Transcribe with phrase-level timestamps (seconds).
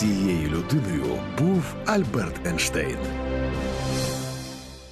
[0.00, 1.04] Цією людиною
[1.38, 2.96] був Альберт Ейнштейн.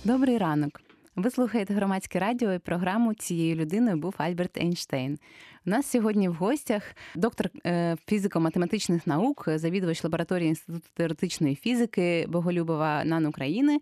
[0.04, 0.80] Добрий ранок.
[1.16, 5.18] Ви слухаєте громадське радіо і програму цією людиною був Альберт Ейнштейн.
[5.66, 6.82] У нас сьогодні в гостях
[7.14, 13.80] доктор е, фізико-математичних наук, завідувач лабораторії Інституту теоретичної фізики Боголюбова НАН України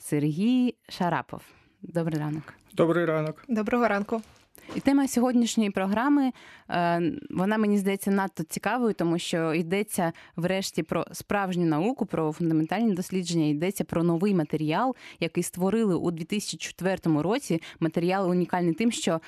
[0.00, 1.42] Сергій Шарапов.
[1.82, 2.54] Добрий ранок.
[2.72, 3.44] Добрий ранок.
[3.48, 4.22] Доброго ранку.
[4.74, 6.32] І тема сьогоднішньої програми
[6.70, 12.94] е, вона мені здається надто цікавою, тому що йдеться врешті про справжню науку, про фундаментальні
[12.94, 13.46] дослідження.
[13.46, 17.62] Йдеться про новий матеріал, який створили у 2004 році.
[17.80, 19.20] Матеріал унікальний тим, що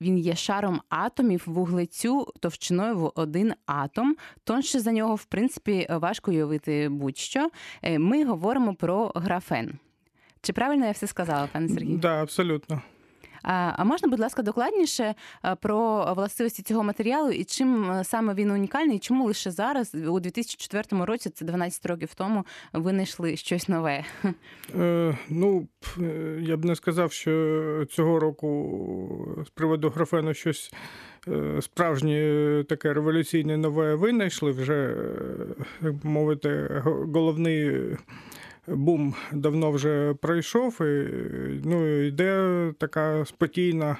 [0.00, 4.16] він є шаром атомів вуглецю товщиною в один атом.
[4.44, 7.50] Тонше за нього, в принципі, важко уявити будь-що.
[7.82, 9.78] Е, ми говоримо про графен.
[10.42, 11.92] Чи правильно я все сказала, пане Сергій?
[11.92, 12.82] Так, да, абсолютно.
[13.46, 15.14] А можна, будь ласка, докладніше
[15.60, 21.04] про властивості цього матеріалу і чим саме він унікальний, і чому лише зараз, у 2004
[21.04, 24.04] році, це 12 років тому, винайшли щось нове?
[24.80, 25.68] Е, Ну
[26.00, 30.72] е, я б не сказав, що цього року з приводу графену щось.
[31.28, 34.96] Е, справжнє таке революційне нове винайшли вже,
[35.82, 37.80] як би мовити, головний
[38.68, 41.06] бум давно вже пройшов, і
[41.64, 43.96] ну, йде така спокійна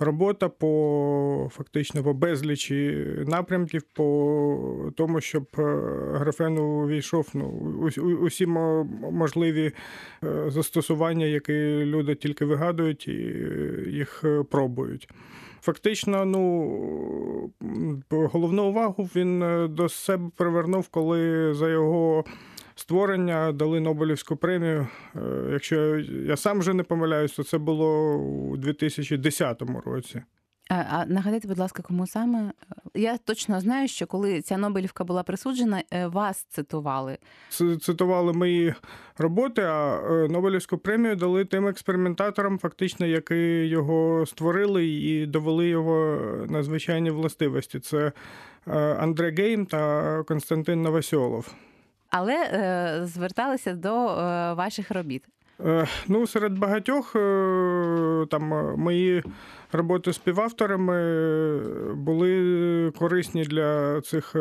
[0.00, 5.62] робота по фактично по безлічі напрямків, по тому, щоб е,
[6.14, 7.46] графен увійшов ну,
[8.20, 9.72] усі можливі
[10.24, 11.52] е, застосування, які
[11.84, 13.46] люди тільки вигадують і
[13.86, 15.08] їх пробують.
[15.62, 17.50] Фактично, ну
[18.10, 19.44] головну увагу він
[19.74, 22.24] до себе привернув, коли за його
[22.80, 24.88] створення дали Нобелівську премію.
[25.16, 25.20] Е,
[25.52, 30.22] якщо я сам вже не помиляюсь, то це було у 2010 році.
[30.68, 32.52] А нагадайте, будь ласка, кому саме?
[32.94, 37.18] Я точно знаю, що коли ця Нобелівка була присуджена, е, вас цитували.
[37.80, 38.74] Цитували мої
[39.18, 46.18] роботи, а е, Нобелівську премію дали тим експериментаторам, фактично, які його створили і довели його
[46.48, 47.80] надзвичайні властивості.
[47.80, 48.12] Це
[48.98, 51.54] Андре Гейм та Константин Новосьолов
[52.10, 55.24] але е, зверталися до е, ваших робіт.
[55.66, 57.12] Е, ну, серед багатьох
[58.30, 59.22] там мої
[59.72, 60.94] роботи співавторами
[61.94, 64.34] були корисні для цих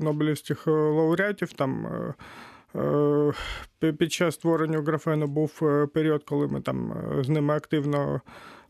[0.00, 1.52] Нобелівських лауреатів.
[1.52, 1.86] Там
[3.98, 5.60] під час створення графену був
[5.94, 8.20] період, коли ми там з ними активно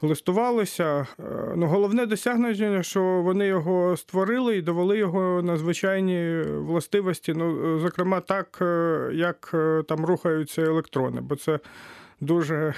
[0.03, 1.06] листувалися.
[1.21, 1.25] Е,
[1.56, 7.34] ну, Головне досягнення, що вони його створили і довели його на звичайні властивості.
[7.34, 11.59] Ну, Зокрема, так, е, як е, там рухаються електрони, бо це.
[12.21, 12.75] Дуже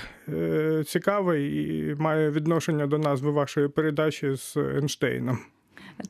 [0.87, 5.39] цікаво і має відношення до назви вашої передачі з Ейнштейном.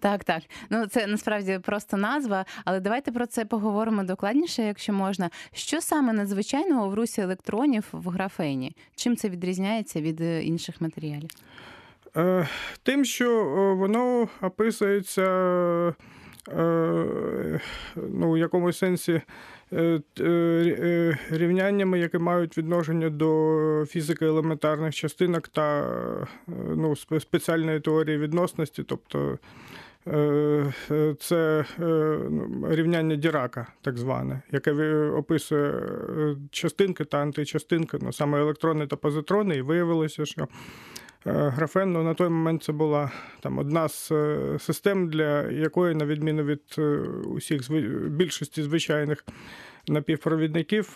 [0.00, 0.42] Так, так.
[0.70, 5.30] Ну це насправді просто назва, але давайте про це поговоримо докладніше, якщо можна.
[5.52, 8.76] Що саме надзвичайного в русі електронів в графені?
[8.96, 11.30] Чим це відрізняється від е, інших матеріалів?
[12.16, 12.48] Е,
[12.82, 13.44] тим, що
[13.78, 15.22] воно описується
[16.48, 17.60] е,
[17.96, 19.22] ну, в якомусь сенсі
[21.30, 25.86] рівняннями, які мають відношення до фізики елементарних частинок та
[26.76, 29.38] ну, спеціальної теорії відносності, тобто
[30.08, 31.84] Е, це е,
[32.30, 34.72] ну, рівняння Дірака, так зване, яке
[35.08, 40.48] описує е, частинки та античастинки, ну саме електрони та позитрони, і виявилося, що
[41.26, 43.10] графен ну, на той момент це була
[43.40, 44.12] там одна з
[44.58, 46.78] систем, для якої, на відміну від
[47.26, 47.72] усіх
[48.10, 49.24] більшості звичайних
[49.88, 50.92] напівпровідників,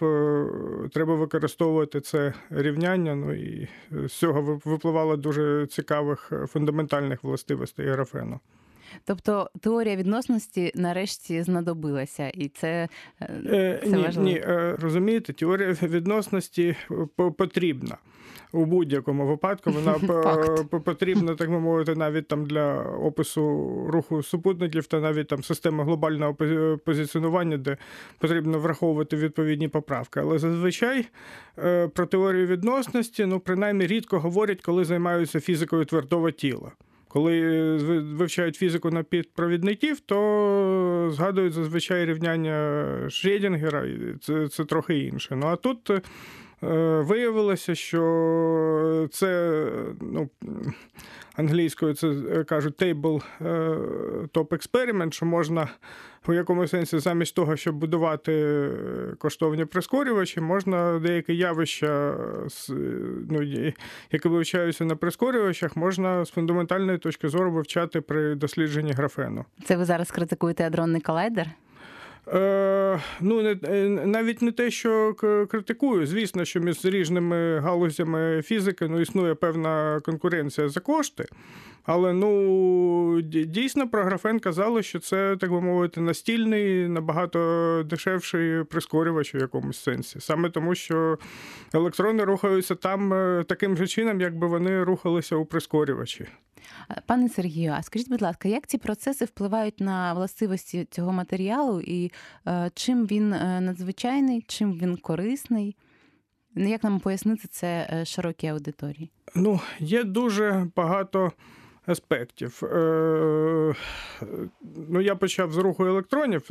[0.92, 3.14] треба використовувати це рівняння.
[3.14, 8.40] Ну і з цього випливало дуже цікавих фундаментальних властивостей графену.
[9.04, 12.88] Тобто теорія відносності нарешті знадобилася, і це
[13.20, 14.28] е, е, це ні, важливо.
[14.28, 16.76] Ні, е, розумієте, теорія відносності
[17.36, 17.96] потрібна.
[18.52, 19.92] У будь-якому випадку вона
[20.84, 23.42] потрібна, так би мовити, навіть там для опису
[23.88, 26.36] руху супутників та навіть там системи глобального
[26.84, 27.76] позиціонування, де
[28.18, 30.20] потрібно враховувати відповідні поправки.
[30.20, 31.06] Але зазвичай
[31.94, 36.72] про теорію відносності, ну принаймні рідко говорять, коли займаються фізикою твердого тіла.
[37.12, 45.36] Коли вивчають фізику на підпровідників, то згадують зазвичай рівняння Шрєдінгера, і це це трохи інше.
[45.36, 46.00] Ну а тут е,
[46.62, 49.64] виявилося, що це
[50.00, 50.30] ну,
[51.40, 53.46] англійською це е, кажуть table е,
[54.34, 55.68] top experiment, що можна
[56.28, 58.70] у якомусь сенсі замість того, щоб будувати
[59.18, 62.16] коштовні прискорювачі, можна деякі явища,
[63.30, 63.42] ну,
[64.12, 69.44] які вивчаються на прискорювачах, можна з фундаментальної точки зору вивчати при дослідженні графену.
[69.64, 71.46] Це ви зараз критикуєте адронний колайдер?
[72.32, 75.14] Е, ну, е, навіть не те, що
[75.50, 76.06] критикую.
[76.06, 81.26] Звісно, що між різними галузями фізики ну, існує певна конкуренція за кошти.
[81.84, 89.34] Але ну дійсно про графен казали, що це, так би мовити, настільний, набагато дешевший прискорювач
[89.34, 90.20] у якомусь сенсі.
[90.20, 91.18] Саме тому, що
[91.74, 96.26] електрони рухаються там е, таким же чином, якби вони рухалися у прискорювачі.
[97.06, 102.12] Пане Сергію, а скажіть, будь ласка, як ці процеси впливають на властивості цього матеріалу, і
[102.46, 105.76] е, чим він е, надзвичайний, чим він корисний?
[106.54, 109.10] Ну, як нам пояснити це е, широкій аудиторії?
[109.34, 111.32] Ну, є дуже багато
[111.86, 112.62] аспектів.
[114.88, 116.42] Ну, Я почав з руху електронів,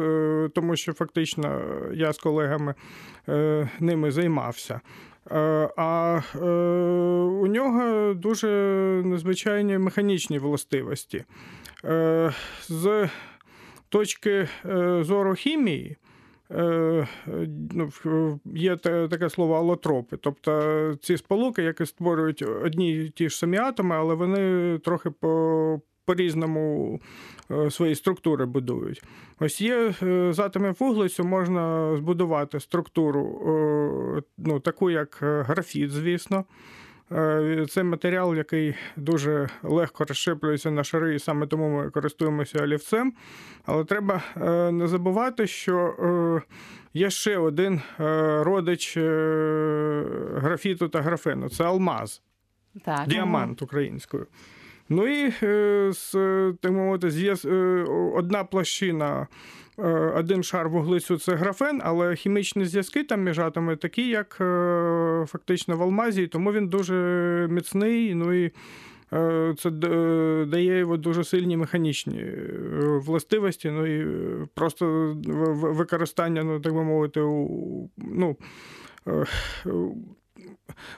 [0.55, 1.61] тому що фактично
[1.93, 2.75] я з колегами
[3.79, 4.81] ними займався.
[5.77, 6.21] А
[7.41, 8.47] у нього дуже
[9.05, 11.23] незвичайні механічні властивості.
[12.69, 13.09] З
[13.89, 14.47] точки
[15.01, 15.97] зору хімії.
[16.51, 17.07] Е,
[17.73, 17.89] ну,
[18.45, 20.17] є таке слово алотропи.
[20.17, 25.09] Тобто ці сполуки, які створюють одні і ті ж самі атоми, але вони трохи.
[26.09, 26.99] По-різному
[27.51, 29.03] е, свої структури будують.
[29.39, 33.23] Ось є е, з атомів вуглецю можна збудувати структуру,
[34.37, 36.45] ну, таку як графіт, звісно.
[37.11, 43.13] Е, це матеріал, який дуже легко розшиплюється на шари, і саме тому ми користуємося олівцем.
[43.65, 46.41] Але треба е, не забувати, що е,
[46.93, 47.81] є ще один
[48.43, 48.97] родич
[50.35, 52.21] графіту та графену це алмаз,
[52.85, 53.07] так.
[53.07, 54.27] діамант українською.
[54.89, 55.31] Ну і
[56.61, 57.35] так мовити,
[58.15, 59.27] одна площина
[59.83, 65.25] Е, один шар вуглецю це графен, але хімічні зв'язки там між атомами такі, як е,
[65.27, 66.95] фактично в алмазі, тому він дуже
[67.49, 68.15] міцний.
[68.15, 68.51] ну і
[69.13, 69.69] е, це
[70.45, 72.25] дає його дуже сильні механічні
[72.81, 74.07] властивості, ну і
[74.53, 75.15] просто
[75.55, 78.37] використання, ну так би мовити, у, ну,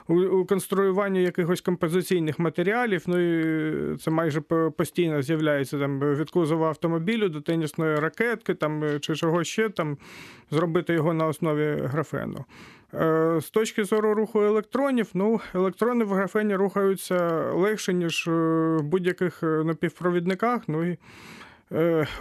[0.08, 3.02] у конструюванні якихось композиційних матеріалів.
[3.06, 4.40] Ну і це майже
[4.76, 9.96] постійно з'являється там від кузова автомобілю до тенісної ракетки, там чи чого ще там
[10.50, 12.44] зробити його на основі графену.
[12.94, 19.42] Е, з точки зору руху електронів, ну електрони в графені рухаються легше, ніж в будь-яких
[19.42, 20.62] напівпровідниках.
[20.68, 20.98] Ну і Е,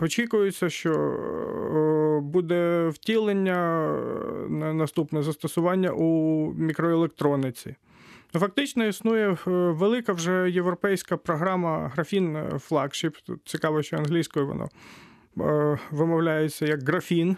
[0.02, 3.88] очікується, що е, буде втілення
[4.50, 7.76] на наступне застосування у мікроелектрониці.
[8.34, 13.18] Фактично існує е, велика вже європейська програма графін флагшіп.
[13.26, 14.70] Тут цікаво, що англійською воно
[15.92, 17.38] вимовляється як графін.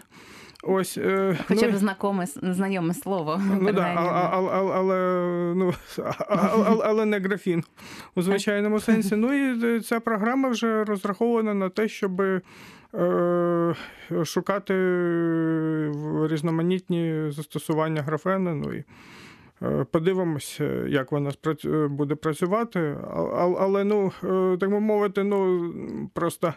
[0.66, 3.40] Ось, е, Хоча ну, б знакоме знайоме слово.
[3.60, 3.94] Ну, да,
[4.32, 4.96] але, але,
[5.56, 5.72] ну,
[6.28, 7.64] але, але не графін
[8.14, 9.16] у звичайному сенсі.
[9.16, 12.40] Ну і ця програма вже розрахована на те, щоб е,
[14.24, 14.74] шукати
[16.30, 18.54] різноманітні застосування графена.
[18.54, 18.84] Ну і
[19.62, 21.32] е, Подивимося, як вона
[21.88, 22.96] буде працювати,
[23.58, 24.12] але, ну,
[24.60, 25.70] так би мовити, ну
[26.14, 26.54] просто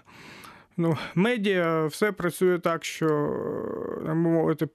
[0.78, 3.08] ну, медіа все працює так, що
[4.06, 4.66] мовити,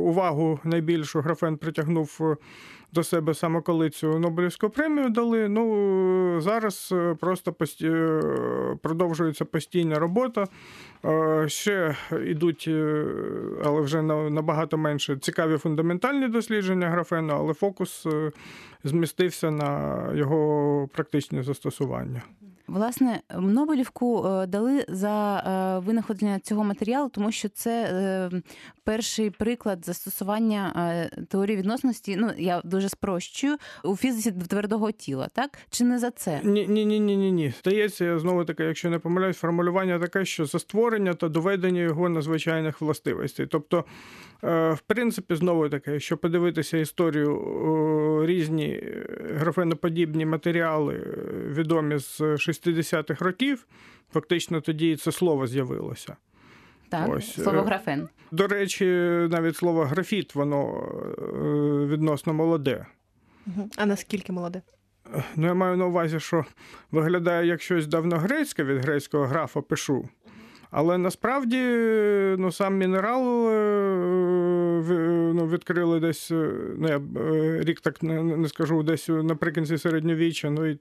[0.00, 2.36] увагу найбільшу графен притягнув е,
[2.94, 5.48] до себе саме коли цю Нобелівську премію дали.
[5.48, 7.88] Ну зараз е, просто пості...
[7.88, 8.20] Е,
[8.82, 10.46] продовжується постійна робота.
[11.46, 11.96] Ще
[12.26, 12.70] йдуть,
[13.64, 18.06] але вже набагато менше цікаві фундаментальні дослідження графену, але фокус
[18.84, 22.22] змістився на його практичне застосування.
[22.66, 28.42] Власне, Нобелівку е, дали за е, винаходження цього матеріалу, тому що це е,
[28.84, 32.16] перший приклад застосування теорії відносності.
[32.16, 36.40] Ну я дуже спрощую у фізиці твердого тіла, так чи не за це?
[36.44, 37.52] Ні, ні, ні, ні, ні.
[37.60, 42.80] Здається, знову таки, якщо не помиляюсь, формулювання таке, що за створення та доведення його надзвичайних
[42.80, 43.46] властивостей.
[43.46, 43.84] Тобто,
[44.42, 48.82] в принципі, знову таки, якщо подивитися історію різні
[49.34, 50.94] графеноподібні матеріали,
[51.48, 53.66] відомі з 60-х років,
[54.12, 56.16] фактично тоді це слово з'явилося.
[56.94, 57.42] Так, Ось.
[57.42, 58.08] Слово е, графен.
[58.30, 58.84] До речі,
[59.30, 62.86] навіть слово графіт, воно е, відносно молоде.
[63.76, 64.62] А наскільки молоде?
[65.36, 66.44] Ну, я маю на увазі, що
[66.90, 70.08] виглядає як щось давньогрецьке від грецького графа пишу.
[70.70, 71.62] Але насправді
[72.38, 73.54] ну, сам мінерал е,
[75.34, 76.30] ну, відкрили десь,
[76.78, 77.00] ну я
[77.62, 80.50] рік так не скажу, десь наприкінці середньовіччя.
[80.50, 80.78] ну і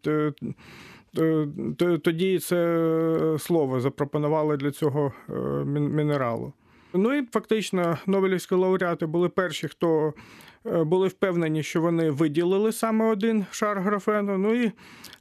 [1.77, 5.33] тоді це слово запропонували для цього е,
[5.65, 6.53] мінералу.
[6.93, 10.13] Ну і фактично Нобелівські лауреати були перші, хто
[10.65, 14.37] е, були впевнені, що вони виділили саме один шар графену.
[14.37, 14.71] Ну і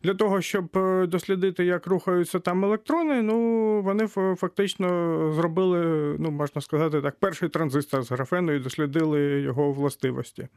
[0.02, 3.36] для того, щоб е, дослідити, як рухаються там електрони, ну
[3.82, 4.06] вони
[4.36, 4.88] фактично
[5.34, 10.48] зробили, ну можна сказати так, перший транзистор з графену і дослідили його властивості.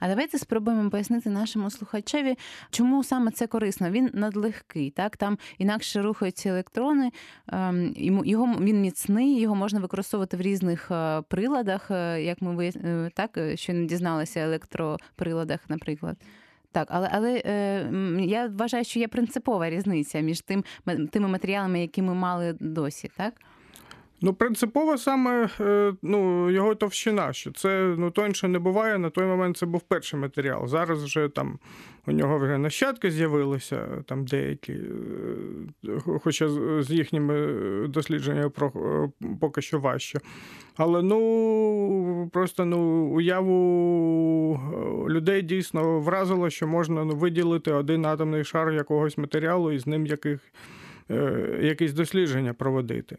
[0.00, 2.38] А давайте спробуємо пояснити нашому слухачеві,
[2.70, 3.90] чому саме це корисно.
[3.90, 7.12] Він надлегкий, так там інакше рухаються електрони,
[7.48, 7.92] ем,
[8.24, 13.38] його він міцний, його можна використовувати в різних е, приладах, е, як ми е, так
[13.54, 16.16] що не дізналися електроприладах, наприклад.
[16.76, 17.90] Так, але але е,
[18.20, 20.64] я вважаю, що є принципова різниця між тим
[21.10, 23.34] тими матеріалами, які ми мали досі, так.
[24.20, 28.98] Ну, принципово саме е, ну, його товщина, що це ну, тоньше не буває.
[28.98, 30.66] На той момент це був перший матеріал.
[30.66, 31.58] Зараз вже там
[32.06, 36.48] у нього вже нащадки з'явилися, там деякі, е, хоча
[36.82, 37.46] з їхніми
[37.88, 39.08] дослідженнями е,
[39.40, 40.20] поки що важче.
[40.76, 44.60] Але ну просто ну, уяву
[45.08, 50.06] людей дійсно вразило, що можна ну, виділити один атомний шар якогось матеріалу і з ним
[50.06, 50.40] яких,
[51.60, 53.16] якісь дослідження проводити.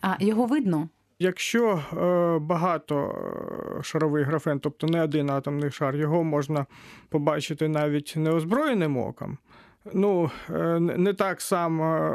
[0.00, 0.88] А його видно?
[1.22, 2.96] Якщо е, багато
[3.78, 6.66] е, шаровий графен, тобто не один атомний шар, його можна
[7.08, 9.38] побачити навіть неозброєним оком.
[9.92, 12.14] Ну, е, не так само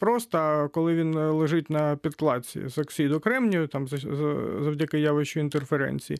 [0.00, 6.18] просто, коли він лежить на підкладці з оксиду кремнію, там завдяки явищу інтерференції.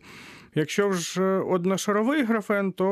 [0.55, 2.85] Якщо ж одношаровий графен, то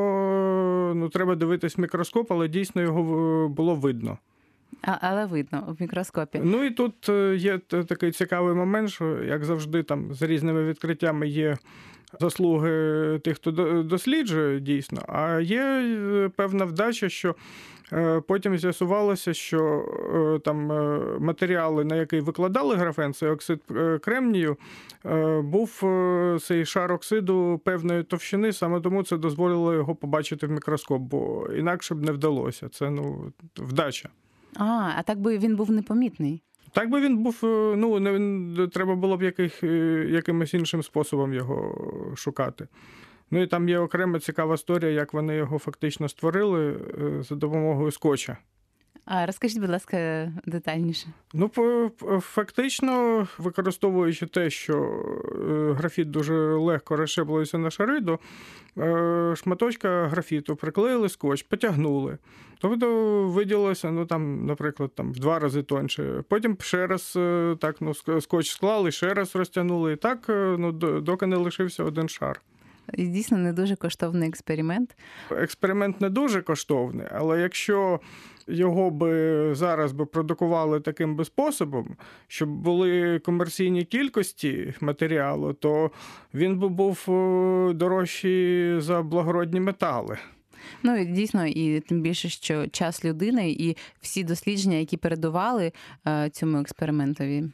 [0.96, 4.18] ну, треба дивитись мікроскоп, але дійсно його було видно.
[4.86, 6.40] А, Але видно в мікроскопі.
[6.44, 11.28] Ну і тут е, є такий цікавий момент, що як завжди, там з різними відкриттями
[11.28, 11.56] є
[12.20, 12.70] заслуги
[13.24, 13.50] тих, хто
[13.82, 17.34] досліджує дійсно, а є е, певна вдача, що.
[17.92, 19.84] Е, потім з'ясувалося, що
[20.44, 20.66] там
[21.20, 23.60] матеріали, на який викладали графен, це оксид
[24.00, 24.56] кремнію,
[25.42, 25.82] був
[26.42, 31.94] цей шар оксиду певної товщини, саме тому це дозволило його побачити в мікроскоп, бо інакше
[31.94, 32.68] б не вдалося.
[32.68, 34.08] Це ну вдача.
[34.58, 36.42] А, а так би він був непомітний.
[36.72, 41.34] Так би він був, е, ну не треба було б яких, е, якимось іншим способом
[41.34, 41.74] його
[42.16, 42.68] шукати.
[43.30, 47.90] Ну і там є окрема цікава історія, як вони його фактично створили е, за допомогою
[47.90, 48.36] скотча.
[49.06, 51.06] А розкажіть, будь ласка, детальніше.
[51.32, 51.50] Ну,
[52.20, 55.02] фактично, використовуючи те, що
[55.78, 58.18] графіт дуже легко розшиблюється на шари, до
[59.36, 62.18] шматочка графіту приклеїли скотч, потягнули.
[62.58, 66.24] Тобто виділилося, ну там, наприклад, там в два рази тоньше.
[66.28, 69.92] Потім ще раз е, так ну, скотч склали, ще раз розтягнули.
[69.92, 72.40] І так, е, ну, доки не лишився один шар.
[72.94, 74.96] І Дійсно, не дуже коштовний експеримент.
[75.30, 78.00] Експеримент не дуже коштовний, але якщо
[78.46, 81.96] його би зараз би продукували таким би способом,
[82.28, 85.90] щоб були комерційні кількості матеріалу, то
[86.34, 90.18] він би був е, дорожчий за благородні метали.
[90.82, 95.72] Ну дійсно, і тим більше, що час людини і всі дослідження, які передували
[96.06, 97.44] е, цьому експериментові.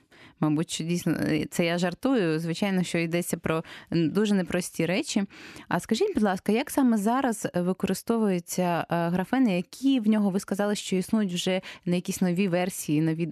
[0.42, 2.38] Мабуть, що дійсно е, це я жартую.
[2.38, 5.24] Звичайно, що йдеться про дуже непрості речі.
[5.68, 10.74] А скажіть, будь ласка, як саме зараз використовуються е, графени, які в нього ви сказали,
[10.74, 13.26] що існують вже на якісь нові версії, нові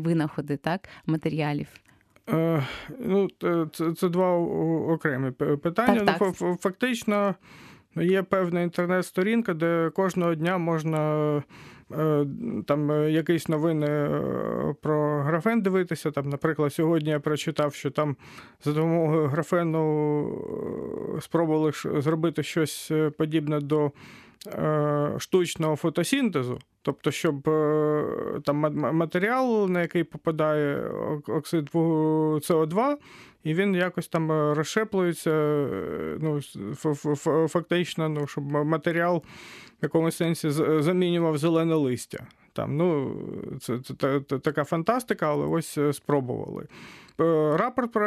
[0.00, 1.66] винаходи так, матеріалів?
[2.30, 2.66] Е,
[3.00, 3.28] ну,
[3.72, 4.38] Це це два
[4.94, 5.30] окремі
[5.62, 6.04] питання.
[6.04, 6.60] Так, так.
[6.60, 7.34] Фактично.
[7.96, 11.42] Є певна інтернет-сторінка, де кожного дня можна е,
[12.66, 16.10] там е, якісь новини е, про графен дивитися.
[16.10, 18.16] Там, Наприклад, сьогодні я прочитав, що там
[18.64, 23.90] за допомогою графену спробували зробити щось подібне до
[25.18, 26.58] штучного фотосінтезу.
[26.82, 27.42] Тобто, щоб
[28.44, 28.56] там
[28.96, 30.90] матеріал, на який попадає
[31.26, 32.96] оксид СО2,
[33.44, 36.40] і він якось там е, розшеплюється, е, ну,
[37.48, 39.22] фактично, ну, щоб матеріал
[39.80, 42.26] в якомусь сенсі замінював зелене листя.
[42.52, 43.16] Там, ну,
[43.60, 43.94] Це, це,
[44.28, 46.66] це така фантастика, але ось е, спробували.
[47.56, 48.06] Рапорт про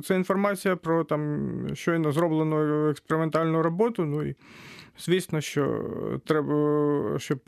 [0.00, 4.04] це інформація про там щойно зроблену експериментальну роботу.
[4.04, 4.36] ну і
[4.98, 5.84] Звісно, що
[6.24, 7.40] треба, щоб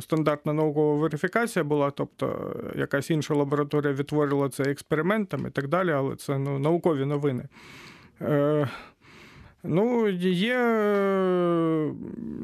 [0.00, 6.16] стандартна наукова верифікація була, тобто якась інша лабораторія відтворила це експериментами і так далі, але
[6.16, 7.48] це ну, наукові новини.
[8.20, 8.68] Е,
[9.64, 10.58] Ну, є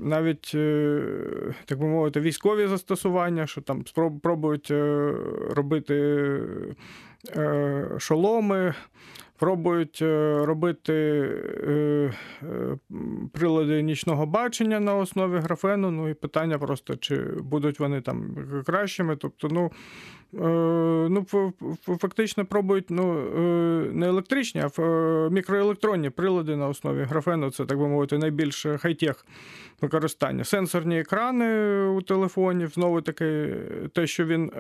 [0.03, 5.15] навіть, е, так би мовити, військові застосування, що там спробують е,
[5.51, 6.41] робити е,
[7.99, 8.75] шоломи.
[9.39, 12.79] Пробують е, робити е, е,
[13.33, 15.91] прилади нічного бачення на основі графену.
[15.91, 19.17] Ну і питання просто, чи будуть вони там кращими.
[19.17, 19.71] Тобто, ну,
[21.11, 21.27] ну
[21.99, 23.15] фактично пробують ну,
[23.93, 24.83] не електричні, а
[25.31, 27.51] мікроелектронні прилади на основі графену.
[27.51, 29.25] Це, так би мовити, найбільш хай-тех
[29.81, 30.45] використання.
[30.45, 33.55] Сенсорні екрани у телефонів, знову таки,
[33.95, 34.51] те, що він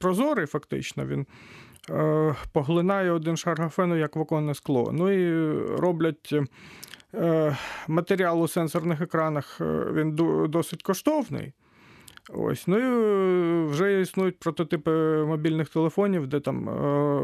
[0.00, 1.26] прозорий, фактично, він.
[1.90, 4.90] Е, поглинає один шар графену як ваконне скло.
[4.92, 6.34] Ну і роблять
[7.14, 7.56] е,
[7.88, 10.14] матеріал у сенсорних екранах, е, він
[10.48, 11.52] досить коштовний.
[12.32, 14.90] Ось, ну і вже існують прототипи
[15.26, 16.68] мобільних телефонів, де там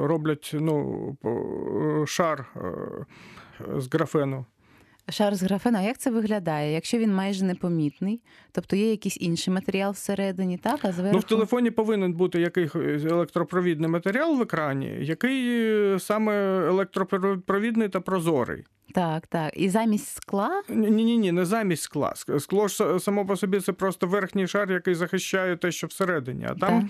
[0.06, 1.16] роблять ну,
[2.06, 2.46] шар
[3.76, 4.44] з графену.
[5.08, 6.72] Шар з графену, а як це виглядає?
[6.72, 8.20] Якщо він майже непомітний,
[8.52, 10.80] тобто є якийсь інший матеріал всередині, так?
[10.82, 11.12] А зверху...
[11.12, 15.48] Ну, в телефоні повинен бути якийсь електропровідний матеріал в екрані, який
[15.94, 18.64] е, саме електропровідний та прозорий.
[18.94, 19.52] Так, так.
[19.56, 20.62] І замість скла?
[20.68, 22.12] Ні, ні, ні, не замість скла.
[22.38, 26.44] Скло ж само по собі це просто верхній шар, який захищає те, що всередині.
[26.44, 26.84] А там так.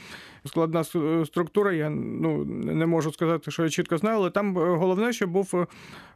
[0.47, 0.85] Складна
[1.25, 1.73] структура.
[1.73, 5.67] Я ну не можу сказати, що я чітко знаю, але там е, головне, щоб був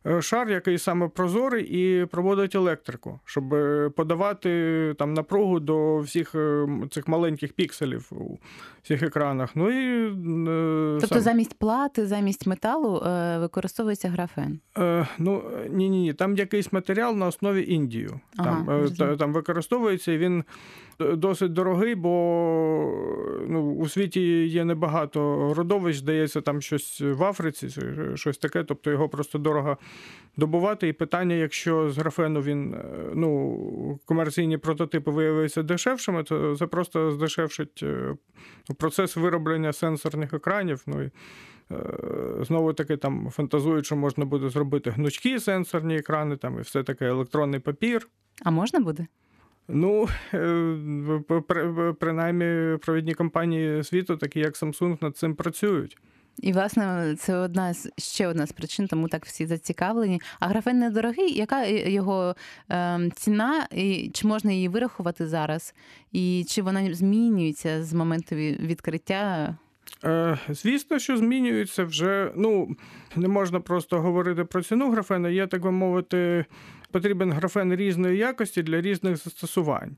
[0.07, 6.35] е, шар, який саме прозорий і проводить електрику, щоб е, подавати там напругу до всіх
[6.91, 8.39] цих маленьких пікселів у
[8.83, 9.51] всіх екранах.
[9.55, 10.11] Ну і
[11.01, 11.21] тобто сам...
[11.21, 13.03] замість плати, замість металу
[13.41, 14.61] використовується графен.
[14.79, 16.13] Е, Ну ні, ні, ні.
[16.13, 18.21] Там якийсь матеріал на основі індію.
[18.37, 20.45] Ага, там, там використовується і він
[21.01, 22.11] досить дорогий, бо
[23.49, 27.69] ну, у світі є небагато родовищ, здається, там щось в Африці,
[28.15, 29.79] щось таке, тобто його просто дорого
[30.37, 30.89] добувати.
[30.89, 32.77] І питання, якщо з графену він
[33.15, 38.17] ну, комерційні прототипи виявляються дешевшими, то це просто здешевшить е,
[38.79, 40.83] процес вироблення сенсорних екранів.
[40.87, 41.11] Ну, і
[41.73, 41.77] е,
[42.41, 47.07] Знову таки там фантазують, що можна буде зробити гнучкі сенсорні екрани, там і все таке
[47.07, 48.09] електронний папір.
[48.45, 49.07] А можна буде?
[49.73, 55.97] Ну, е, принаймні, провідні компанії світу, такі як Samsung, над цим працюють.
[56.39, 60.21] І, власне, це одна з ще одна з причин, тому так всі зацікавлені.
[60.41, 62.37] А графен недорогий, яка його
[62.71, 65.75] е, ціна, і чи можна її вирахувати зараз?
[66.13, 69.57] І чи вона змінюється з моменту відкриття?
[70.05, 72.33] Е, звісно, що змінюється вже.
[72.37, 72.77] Ну,
[73.17, 76.45] не можна просто говорити про ціну графена, є, так би мовити,
[76.91, 79.97] потрібен графен різної якості для різних застосувань.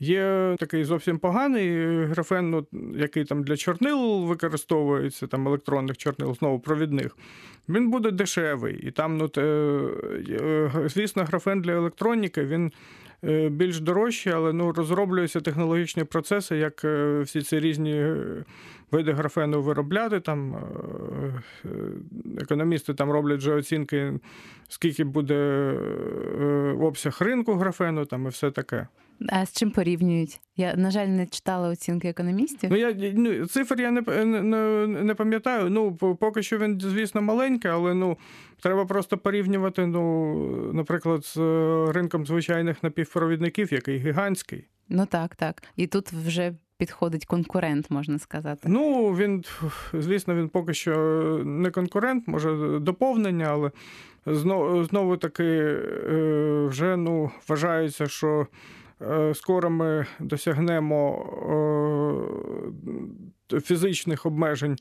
[0.00, 6.60] Є такий зовсім поганий графен, ну, який там для чорнил використовується, там електронних чорнил, знову
[6.60, 7.16] провідних.
[7.68, 8.76] Він буде дешевий.
[8.82, 9.42] І там, ну, те,
[10.30, 12.72] е, звісно, графен для електроніки він
[13.24, 18.06] е, більш дорожчий, але ну, розроблюються технологічні процеси, як е, всі ці різні
[18.92, 20.20] види графену виробляти.
[20.20, 20.56] Там
[22.40, 24.12] Економісти там роблять вже оцінки,
[24.68, 25.34] скільки буде
[26.80, 28.86] обсяг ринку графену там і все таке.
[29.28, 30.40] А з чим порівнюють?
[30.56, 32.70] Я, на жаль, не читала оцінки економістів.
[32.70, 35.70] Ну, я ну, цифр я не не, не пам'ятаю.
[35.70, 38.18] Ну, поки що він, звісно, маленький, але ну,
[38.62, 41.36] треба просто порівнювати, ну, наприклад, з
[41.92, 44.64] ринком звичайних напівпровідників, який гігантський.
[44.88, 45.62] Ну так, так.
[45.76, 46.54] І тут вже.
[46.82, 48.60] Підходить конкурент, можна сказати.
[48.66, 49.44] Ну, він,
[49.92, 50.94] звісно, він поки що
[51.44, 53.70] не конкурент, може доповнення, але
[54.26, 58.46] знову знову таки е, вже ну, вважається, що
[59.10, 61.26] Е, скоро ми досягнемо
[63.52, 64.76] е, фізичних обмежень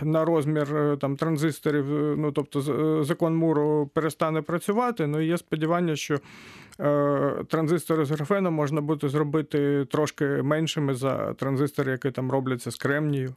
[0.00, 1.84] на розмір там транзисторів,
[2.18, 2.60] ну тобто
[3.04, 5.06] закон Муру перестане працювати.
[5.06, 6.20] Ну і є сподівання, що
[7.48, 13.34] транзистори з графеном можна буде зробити трошки меншими за транзистори, які там робляться з кремнію.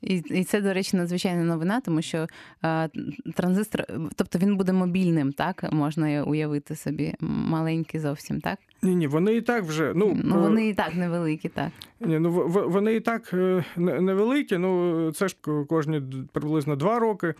[0.00, 2.26] І і це, до речі, надзвичайна новина, тому що
[2.64, 2.88] е,
[3.34, 3.84] транзистор,
[4.16, 8.58] тобто він буде мобільним, так можна уявити собі, маленький зовсім, так?
[8.82, 9.92] Ні, ні, вони і так вже.
[9.94, 11.68] Ну, ну вони і так невеликі, так.
[12.00, 14.58] Ні, ну вони і так е, невеликі.
[14.58, 15.36] Ну це ж
[15.68, 17.34] кожні приблизно два роки.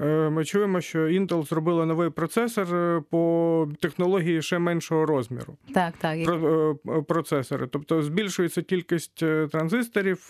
[0.00, 5.56] Е, ми чуємо, що Intel зробила новий процесор е, по технології ще меншого розміру.
[5.74, 6.24] Так, так.
[6.24, 6.76] Про,
[7.08, 7.66] Процесори.
[7.66, 10.28] Тобто збільшується кількість транзисторів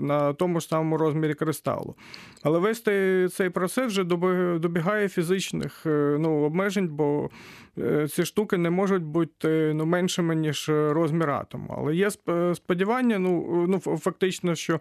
[0.00, 1.94] на тому ж самому розмірі кристалу.
[2.42, 2.82] Але весь
[3.34, 4.04] цей процес вже
[4.58, 5.82] добігає фізичних
[6.18, 7.30] ну, обмежень, бо
[8.08, 11.74] ці штуки не можуть бути ну, меншими, ніж розмір атому.
[11.78, 12.10] Але є
[12.54, 14.80] сподівання, ну, ну фактично, що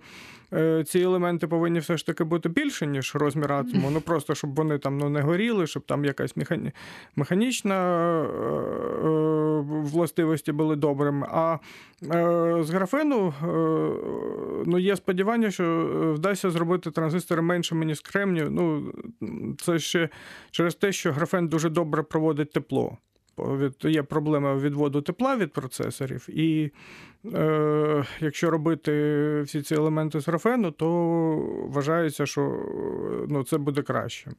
[0.86, 3.90] ці елементи повинні все ж таки бути більше, ніж розмір атому.
[3.92, 6.72] Ну просто щоб вони там ну, не горіли, щоб там якась механі...
[7.16, 7.78] механічна
[9.68, 11.28] властивості були добрими.
[11.32, 11.58] А
[12.64, 13.34] з графену
[14.66, 18.50] ну, є сподівання, що вдасться зробити транзистори меншими, ніж кремнію.
[18.52, 18.94] Ну,
[19.62, 20.10] Це ще
[20.52, 22.98] через те, що графен дуже добре проводить тепло.
[23.84, 26.72] Є проблема відводу тепла від процесорів, і
[27.34, 28.92] е, якщо робити
[29.42, 30.88] всі ці елементи з графену, то
[31.70, 32.66] вважається, що
[33.30, 34.32] ну, це буде краще.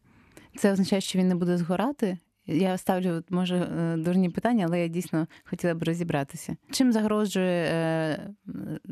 [0.57, 2.18] Це означає, що він не буде згорати?
[2.46, 6.57] Я ставлю, може, е, дурні питання, але я дійсно хотіла б розібратися.
[6.70, 8.30] Чим загрожує е,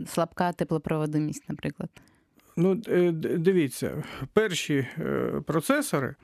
[0.07, 1.91] слабка теплопроводимість, наприклад?
[2.57, 4.87] Ну, е, дивіться, перші
[5.47, 6.15] процесори.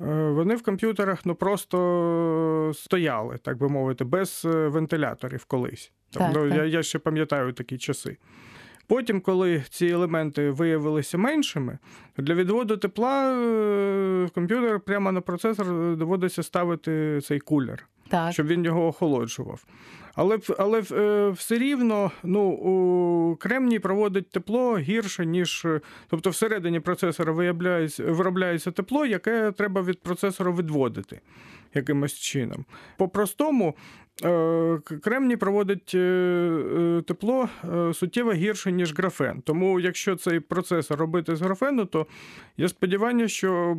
[0.00, 5.92] Вони в комп'ютерах ну просто стояли, так би мовити, без вентиляторів колись.
[6.10, 6.58] Так, ну, так.
[6.58, 8.16] Я я ще пам'ятаю такі часи.
[8.86, 11.78] Потім, коли ці елементи виявилися меншими,
[12.16, 13.30] для відводу тепла
[14.34, 18.32] комп'ютер прямо на процесор доводиться ставити цей кулер, так.
[18.32, 19.64] щоб він його охолоджував.
[20.18, 25.66] Але але е, все рівно ну, кремній проводить тепло гірше, ніж.
[26.08, 31.20] Тобто всередині процесора виявляється, виробляється тепло, яке треба від процесора відводити
[31.74, 32.64] якимось чином.
[32.96, 33.74] По-простому,
[34.07, 34.07] Е,
[35.02, 37.48] Кремній проводить е, е, тепло
[37.92, 39.42] суттєво гірше, ніж графен.
[39.44, 42.06] Тому, якщо цей процесор робити з графену, то
[42.56, 43.76] є сподівання, що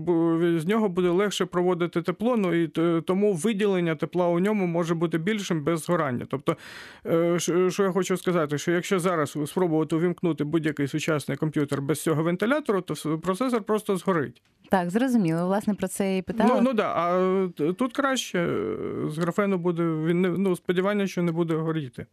[0.57, 2.67] з нього буде легше проводити тепло, ну і
[3.01, 6.25] тому виділення тепла у ньому може бути більшим без згорання.
[6.29, 6.57] Тобто,
[7.69, 12.81] що я хочу сказати, що якщо зараз спробувати увімкнути будь-який сучасний комп'ютер без цього вентилятору,
[12.81, 14.41] то процесор просто згорить.
[14.71, 15.45] Так, зрозуміло.
[15.45, 16.55] Власне, про це і питала.
[16.55, 18.49] Ну ну да, а тут краще
[19.09, 22.05] з графену буде він ну, сподівання, що не буде горіти.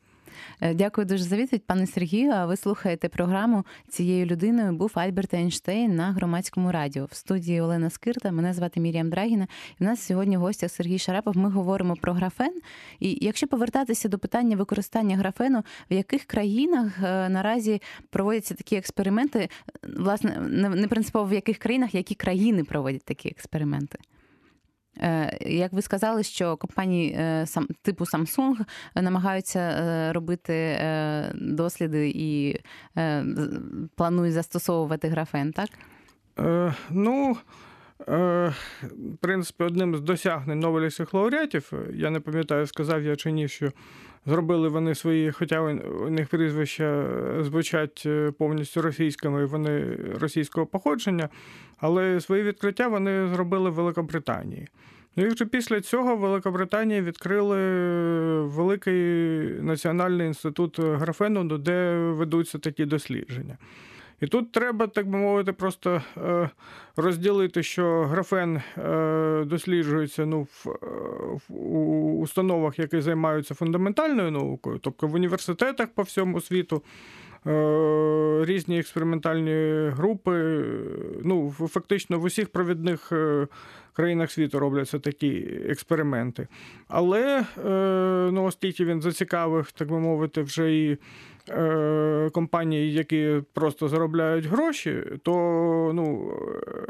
[0.61, 2.31] Е, дякую дуже за відповідь, пане Сергію.
[2.31, 7.91] А ви слухаєте програму цією людиною був Альберт Ейнштейн на громадському радіо в студії Олена
[7.91, 8.33] Скирта.
[8.33, 9.47] Мене звати Мір'ям Драгіна.
[9.81, 11.37] І в нас сьогодні в гостях Сергій Шарапов.
[11.37, 12.61] Ми говоримо про графен.
[13.01, 19.49] І якщо повертатися до питання використання графену, в яких країнах е, наразі проводяться такі експерименти,
[19.83, 20.37] власне,
[20.77, 23.99] не принципово в яких країнах, які країни проводять такі експерименти?
[25.01, 27.47] Е, як ви сказали, що компанії е,
[27.83, 28.57] типу Samsung
[28.95, 30.81] намагаються е, робити
[31.35, 32.61] досліди і
[33.95, 35.69] планують застосовувати графен, так?
[36.39, 37.37] Е, Ну,
[37.99, 38.55] в
[39.21, 43.73] принципі, одним з досягнень Нобелівських лауреатів, я не пам'ятаю, сказав я чи ні, що
[44.27, 47.07] зробили вони свої, хоча у них прізвища
[47.41, 48.07] звучать
[48.39, 51.29] повністю російськими, вони російського походження,
[51.79, 54.69] але свої відкриття вони зробили в Великобританії.
[55.17, 57.59] Ну і вже після цього в Великобританії відкрили
[58.41, 58.99] великий
[59.61, 63.59] національний інститут графену, де ведуться такі дослідження.
[64.21, 66.51] І тут треба, так би мовити, просто е,
[66.97, 70.69] розділити, що графен е, досліджується ну, в
[72.21, 76.83] установах, які займаються фундаментальною наукою, тобто в університетах по всьому світу.
[77.47, 80.65] Е, різні експериментальні групи.
[81.25, 83.47] Ну, фактично в усіх провідних е,
[83.93, 86.49] країнах світу робляться такі експерименти.
[86.89, 87.71] Але е,
[88.33, 91.36] ну, оскільки він зацікавив, так би мовити, вже і Е,
[92.33, 95.33] компанії, які просто заробляють гроші, то
[95.95, 96.33] ну,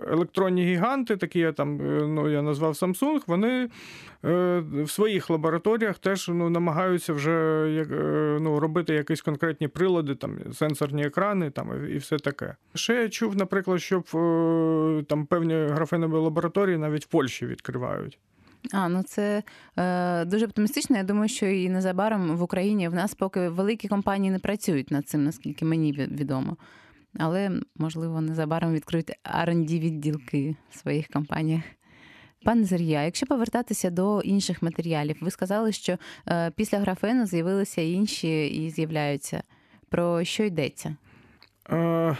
[0.08, 3.68] електронні гіганти, такі я там е, ну, я назвав Samsung, вони
[4.24, 7.66] е, в своїх лабораторіях теж ну, намагаються вже
[8.40, 12.54] ну, робити якісь конкретні прилади, там, сенсорні екрани там, і все таке.
[12.74, 14.02] Ще я чув, наприклад, що
[15.08, 18.18] там певні графенові лабораторії навіть в Польщі відкривають.
[18.72, 19.42] А, ну це
[19.76, 20.96] е, дуже оптимістично.
[20.96, 25.08] Я думаю, що і незабаром в Україні в нас поки великі компанії не працюють над
[25.08, 26.56] цим, наскільки мені відомо.
[27.18, 29.12] Але, можливо, незабаром відкриють
[29.44, 31.62] rd відділки в своїх компаніях.
[32.44, 35.98] Пане Сергія, якщо повертатися до інших матеріалів, ви сказали, що
[36.28, 39.42] е, після графену з'явилися інші і з'являються.
[39.88, 40.96] Про що йдеться?
[41.70, 42.16] Е,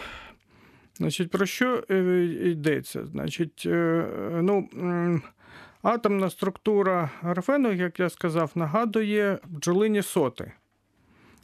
[0.97, 3.05] Значить, про що е, йдеться?
[3.05, 4.05] Значить, е,
[4.41, 4.69] ну.
[5.87, 10.51] Атомна структура графену, як я сказав, нагадує бджолині соти.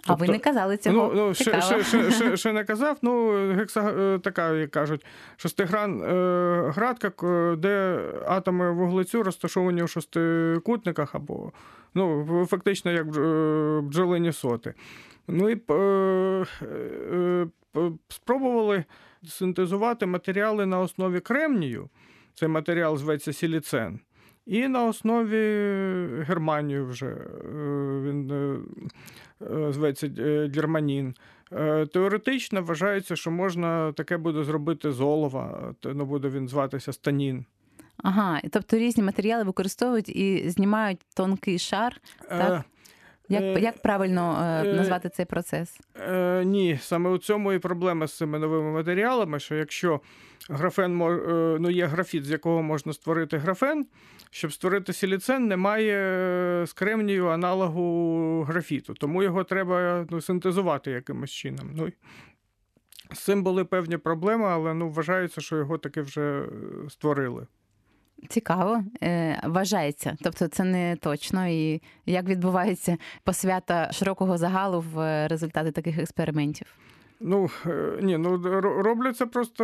[0.03, 0.95] А тобто, ви не казали цього?
[0.95, 2.97] Ну, ну ще ще, ще, ще, ще не казав.
[3.01, 5.05] Ну, гекса, е, така, як кажуть,
[5.37, 7.11] шестигран е, градка,
[7.57, 11.51] де атоми вуглецю розташовані у шестикутниках, або
[11.93, 14.73] ну, фактично як е, бджолині соти.
[15.27, 17.47] Ну і е, е,
[18.09, 18.83] спробували
[19.27, 21.89] синтезувати матеріали на основі кремнію.
[22.33, 23.99] Цей матеріал зветься сіліцен.
[24.45, 25.37] І на основі
[26.23, 27.17] Германію вже е,
[28.01, 28.57] він е,
[29.41, 30.09] е, зветься
[30.55, 31.15] Германін.
[31.93, 37.45] Теоретично вважається, що можна таке буде зробити з олова, ну, буде він зватися станін.
[37.97, 42.01] Ага, тобто різні матеріали використовують і знімають тонкий шар.
[42.29, 42.51] Так?
[42.51, 42.63] Е,
[43.29, 45.79] Як, як правильно е, назвати цей процес?
[45.95, 50.01] Е, ні, саме у цьому і проблема з цими новими матеріалами, що якщо
[50.49, 50.97] графен
[51.59, 53.85] ну, є графіт, з якого можна створити графен,
[54.33, 61.31] щоб створити силіцен, немає е, з кремнію аналогу графіту, тому його треба ну, синтезувати якимось
[61.31, 61.71] чином.
[61.73, 61.89] Ну,
[63.11, 66.49] з цим були певні проблеми, але ну, вважається, що його таки вже е,
[66.89, 67.47] створили.
[68.29, 70.17] Цікаво, е, вважається.
[70.21, 71.47] Тобто це не точно.
[71.47, 76.67] І як відбувається посвята широкого загалу в е, результати таких експериментів?
[77.19, 79.63] Ну е, ні, ну робляться просто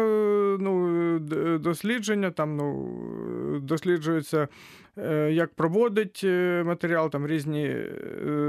[0.60, 1.20] ну,
[1.60, 2.32] дослідження.
[2.32, 4.48] Там ну досліджується,
[4.98, 7.76] е, як проводить е, матеріал, там різні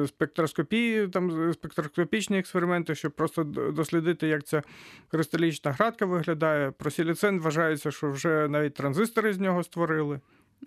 [0.06, 4.62] спектроскопії, там спектроскопічні експерименти, щоб просто дослідити, як ця
[5.10, 6.70] кристалічна градка виглядає.
[6.70, 10.20] Про сіліцен вважається, що вже навіть транзистори з нього створили.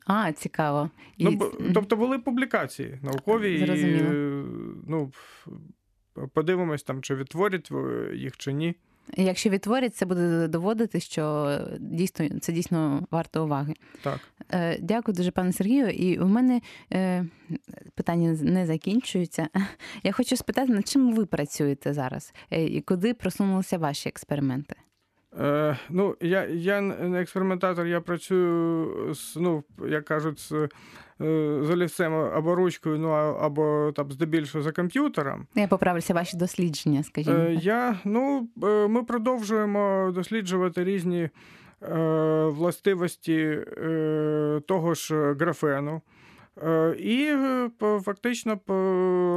[0.06, 0.90] А, цікаво.
[1.18, 1.26] І...
[1.26, 4.10] Ну, б- тобто були публікації наукові, Зрозуміло.
[4.12, 4.44] е,
[4.88, 5.12] ну,
[6.34, 7.72] подивимось там, чи відтворять
[8.14, 8.76] їх чи ні.
[9.18, 13.74] Якщо відтворять, це буде доводити, що дійсно це дійсно варто уваги.
[14.02, 14.20] Так.
[14.52, 15.90] Е, Дякую дуже, пане Сергію.
[15.90, 16.62] І в мене
[16.94, 17.26] е,
[17.96, 19.50] питання не закінчується.
[20.04, 24.76] Я хочу спитати, над чим ви працюєте зараз Е, і куди просунулися ваші експерименти?
[25.40, 30.70] Е, ну, я, я не експериментатор, я працюю з, ну, як кажуть, з, е,
[31.64, 35.48] з олівцем або ручкою, ну, а- або там, здебільшого за комп'ютером.
[35.56, 37.36] Я поправлюся ваші дослідження, скажімо.
[37.36, 41.30] Е, я, ну, е, ми продовжуємо досліджувати різні
[41.82, 43.60] е, властивості
[44.68, 46.02] того ж графену.
[46.62, 47.70] Е, І е,
[48.02, 48.60] фактично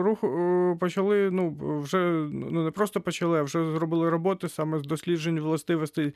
[0.03, 1.99] рух е, почали, ну, вже
[2.33, 6.13] ну, не просто почали, а вже зробили роботи саме з досліджень властивостей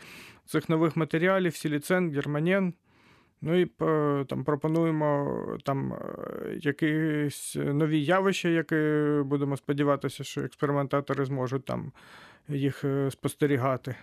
[0.46, 2.74] цих нових матеріалів, сіліцен, германен.
[3.42, 3.66] Ну і
[4.26, 5.94] там пропонуємо там
[6.60, 8.76] якісь нові явища, які
[9.24, 11.92] будемо сподіватися, що експериментатори зможуть там
[12.48, 13.96] їх спостерігати.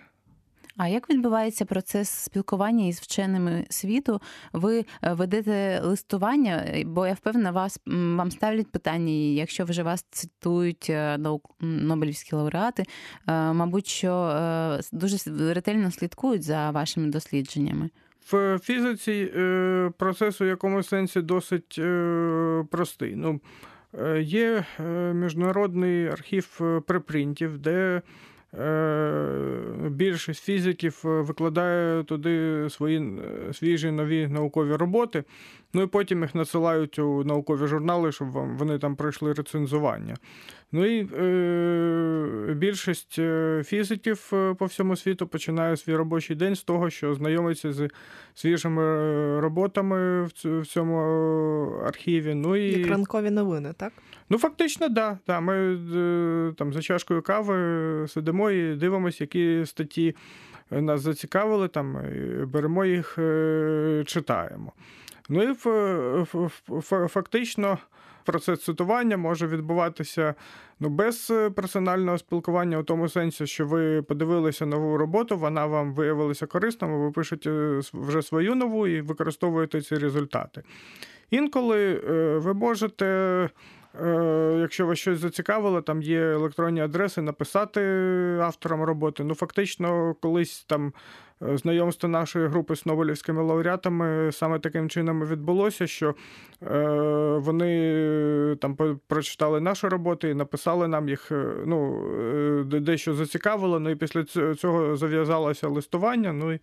[0.78, 4.22] А як відбувається процес спілкування із вченими світу?
[4.54, 9.84] Ви е, ведете листування, е, бо я впевнена, вас вам ставлять питання, і якщо вже
[9.84, 11.20] вас цитують е,
[11.60, 12.84] Нобелівські лауреати,
[13.28, 15.18] мабуть, що дуже
[15.54, 17.90] ретельно слідкують за вашими дослідженнями.
[18.32, 19.32] В фізиці
[19.98, 21.82] процес у якомусь сенсі досить
[22.72, 23.16] простий.
[23.16, 23.42] Ну,
[24.20, 24.66] є
[25.14, 28.02] міжнародний архів препринтів, де
[29.90, 35.24] більшість фізиків е, викладає туди свої е, свіжі нові наукові роботи.
[35.74, 40.16] Ну і потім їх надсилають у наукові журнали, щоб вони там пройшли рецензування.
[40.72, 46.64] Ну і е, більшість е, фізиків е, по всьому світу починає свій робочий день з
[46.64, 47.90] того, що знайомиться з
[48.34, 52.34] свіжими е, роботами в цьому е, архіві.
[52.34, 53.94] Ну і Як ранкові новини, так?
[54.30, 55.18] Ну, фактично, да.
[55.28, 55.40] да.
[55.40, 60.16] Ми е, там за чашкою кави сидимо і дивимося, які статті
[60.72, 61.98] нас зацікавили, там,
[62.48, 64.74] беремо їх, е, читаємо.
[65.30, 65.56] Ну і
[67.08, 67.78] фактично
[68.28, 70.36] процес цитування може відбуватися
[70.80, 75.94] ну, без е, персонального спілкування, у тому сенсі, що ви подивилися нову роботу, вона вам
[75.94, 80.64] виявилася корисною, ви пишете вже свою нову і використовуєте ці результати.
[81.30, 83.50] Інколи е, ви можете, е,
[84.60, 87.82] якщо вас щось зацікавило, там є електронні адреси, написати
[88.42, 89.24] авторам роботи.
[89.24, 90.94] Ну, фактично, колись там
[91.42, 96.16] е, знайомство нашої групи з Нобелівськими лауреатами саме таким чином відбулося, що
[96.64, 96.80] е,
[97.38, 102.10] вони е, там прочитали наші роботи і написали нам їх, е, ну,
[102.74, 103.80] е, дещо зацікавило.
[103.80, 104.24] Ну і після
[104.56, 106.34] цього зав'язалося листування.
[106.34, 106.60] Ну і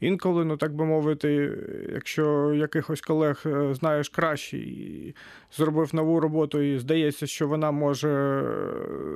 [0.00, 1.58] Інколи, ну так би мовити,
[1.92, 5.14] якщо якихось колег е, знаєш краще і
[5.52, 8.42] зробив нову роботу, і здається, що вона може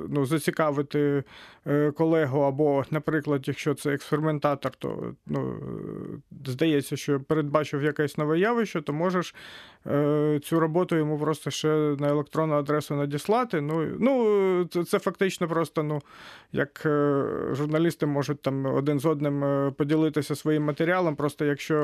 [0.09, 1.23] ну, зацікавити
[1.67, 5.53] е, колегу, або, наприклад, якщо це експериментатор, то ну,
[6.31, 9.35] е, здається, що передбачив якесь нове явище, то можеш
[10.43, 11.67] цю роботу йому просто ще
[11.99, 13.61] на електронну адресу надіслати.
[13.61, 16.01] Ну, ну це, це фактично просто, ну,
[16.51, 21.15] як е, журналісти можуть там один з одним е, поділитися своїм матеріалом.
[21.15, 21.75] Просто якщо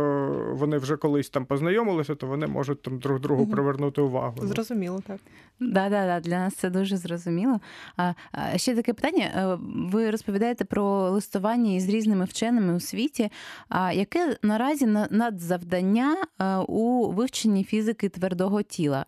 [0.54, 4.36] вони вже колись там познайомилися, то вони можуть там друг другу привернути увагу.
[4.42, 5.18] Ну, Зрозуміло, так.
[5.60, 7.60] Да, да, да, для нас це дуже зрозуміло.
[7.98, 9.58] А, а ще таке питання: Е,
[9.92, 13.30] ви розповідаєте про листування із різними вченими у світі.
[13.70, 19.06] А яке наразі на- надзавдання е, у вивченні фізики твердого тіла?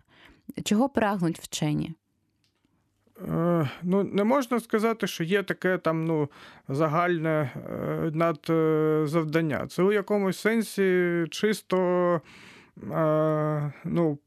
[0.63, 1.93] Чого прагнуть вчені?
[3.29, 6.29] Е, Ну, не можна сказати, що є таке там ну,
[6.69, 9.67] загальне е, надзавдання.
[9.67, 11.77] Це у якомусь сенсі чисто
[12.91, 14.17] е, ну,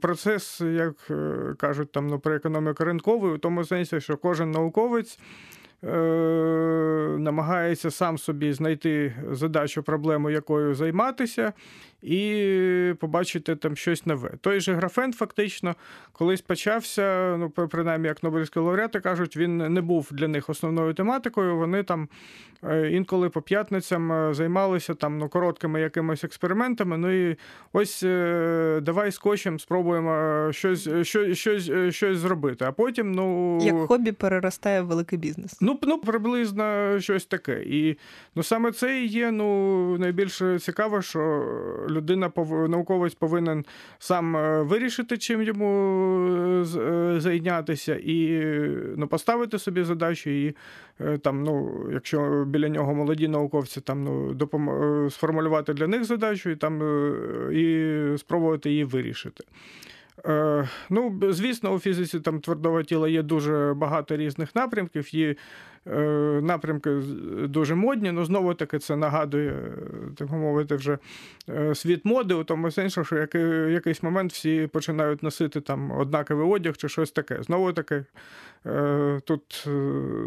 [0.00, 5.18] процес, як е, кажуть там, ну, про економіку ринкової, у тому сенсі, що кожен науковець.
[5.84, 5.88] Е,
[7.18, 11.52] Намагається сам собі знайти задачу, проблему, якою займатися,
[12.02, 14.30] і побачити там щось нове.
[14.40, 15.74] Той же графен, фактично,
[16.12, 20.94] колись почався, ну, при- принаймні, як Нобелівські лауреати кажуть, він не був для них основною
[20.94, 21.56] тематикою.
[21.56, 22.08] Вони там
[22.64, 26.98] е, інколи по п'ятницям е, займалися там ну, короткими якимись експериментами.
[26.98, 27.36] Ну і
[27.72, 28.02] ось
[28.82, 32.64] давай скотчем спробуємо щось, щось, щось, щось зробити.
[32.64, 33.58] А потім, ну.
[33.62, 35.56] Як хобі переростає в великий бізнес.
[35.66, 37.62] Ну, ну, приблизно щось таке.
[37.62, 37.96] І
[38.34, 41.20] ну, саме це і є ну, найбільш цікаво, що
[41.90, 42.32] людина,
[42.68, 43.64] науковець повинен
[43.98, 45.68] сам е, вирішити, чим йому
[46.28, 48.50] е, е, зайнятися, і
[48.96, 50.54] ну, поставити собі задачу, і
[51.22, 54.70] там, ну, якщо біля нього молоді науковці, там, ну, допом...
[55.10, 56.82] сформулювати для них задачу і, там,
[57.52, 59.44] і спробувати її вирішити.
[60.24, 65.14] Е, Ну, звісно, у фізиці там твердого тіла є дуже багато різних напрямків.
[65.14, 65.34] Є
[66.42, 66.90] напрямки
[67.48, 69.72] дуже модні, але знову таки це нагадує, е,
[70.16, 70.98] так мовити, вже
[71.48, 76.48] е, світ моди, у тому сенсі, що який, якийсь момент всі починають носити там однаковий
[76.48, 77.42] одяг чи щось таке.
[77.42, 78.04] Знову таки,
[78.66, 79.70] е, тут е,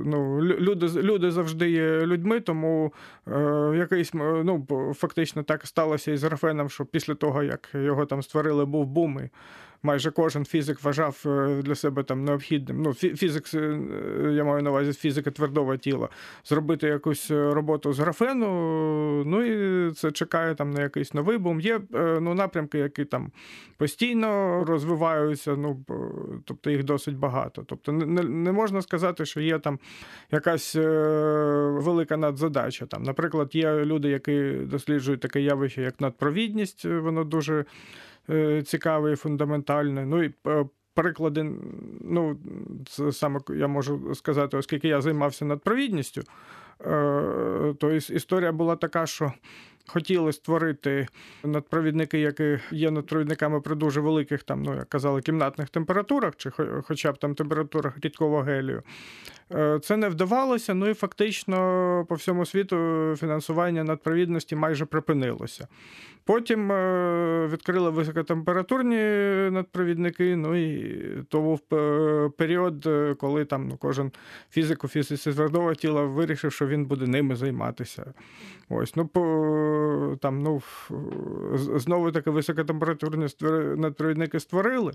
[0.05, 2.93] ну, люди, люди завжди є людьми, тому
[3.27, 8.23] е, якийсь ну, фактично так сталося і з графеном, що після того, як його там
[8.23, 9.19] створили, був бум.
[9.19, 9.29] І
[9.83, 12.81] майже кожен фізик вважав е, для себе там необхідним.
[12.81, 13.79] Ну, фізик, е,
[14.31, 16.09] я маю на увазі фізика твердого тіла,
[16.45, 19.23] зробити якусь е, роботу з графену.
[19.25, 21.61] Ну і це чекає там на якийсь новий бум.
[21.61, 23.31] Є е, ну, напрямки, які там
[23.77, 25.85] постійно розвиваються, ну
[26.45, 27.63] тобто їх досить багато.
[27.63, 29.79] Тобто не, не- можна сказати, що є там
[30.31, 30.89] якась е,
[31.79, 32.85] велика надзадача.
[32.85, 37.65] Там, наприклад, є люди, які досліджують таке явище, як надпровідність, воно дуже
[38.65, 40.05] цікаве і фундаментальне.
[40.05, 40.33] Ну і
[41.01, 41.51] приклади,
[42.01, 42.37] ну,
[42.89, 46.21] це саме я можу сказати, оскільки я займався надпровідністю,
[46.85, 49.33] е, то історія була така, що.
[49.89, 51.07] Хотіли створити
[51.43, 56.51] надпровідники, які є надпровідниками при дуже великих, там, ну, як казали, кімнатних температурах, чи
[56.83, 58.83] хоча б там температурах рідкого гелію.
[59.53, 62.75] Е, Це не вдавалося, ну і фактично по всьому світу
[63.19, 65.67] фінансування надпровідності майже припинилося.
[66.25, 68.97] Потім е, відкрили високотемпературні
[69.51, 70.95] надпровідники, ну і
[71.29, 74.11] то був е, період, коли там ну, кожен
[74.51, 78.13] фізик у фізиці твердого тіла вирішив, що він буде ними займатися.
[78.69, 79.21] Ось, ну, по,
[80.21, 80.61] там, ну,
[81.55, 83.27] знову таки високотемпературні
[83.77, 84.93] надпровідники створили.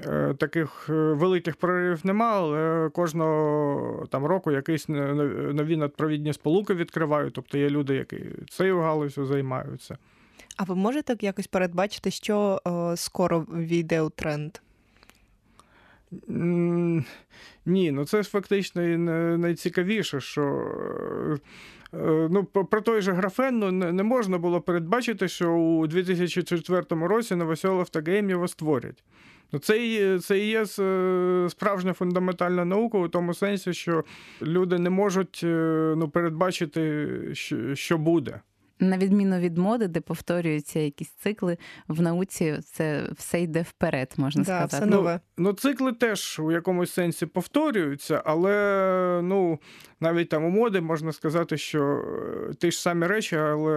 [0.00, 7.34] Е, Таких е, великих проривів немає, але кожного там, року якісь нові надпровідні сполуки відкривають.
[7.34, 9.98] Тобто є люди, які цією галузю займаються.
[10.56, 14.58] А ви можете якось передбачити, що е, скоро війде у тренд?
[17.66, 18.96] Ні, ну це ж фактично і
[19.38, 20.66] найцікавіше, що.
[21.94, 27.34] Е, Ну, про той же графен ну, не, можна було передбачити, що у 2004 році
[27.34, 29.04] Новоселов та Гейм його створять.
[29.52, 34.04] Ну, це, і- це і є е, справжня фундаментальна наука у тому сенсі, що
[34.42, 38.40] люди не можуть е, ну, передбачити, що, що буде.
[38.80, 44.40] На відміну від моди, де повторюються якісь цикли, в науці це все йде вперед, можна
[44.42, 44.76] Да, сказати.
[44.76, 45.20] все нове.
[45.38, 49.58] Ну, цикли теж у якомусь сенсі повторюються, але ну,
[50.02, 52.04] навіть там у моди можна сказати, що
[52.50, 53.72] е, ті ж самі речі, але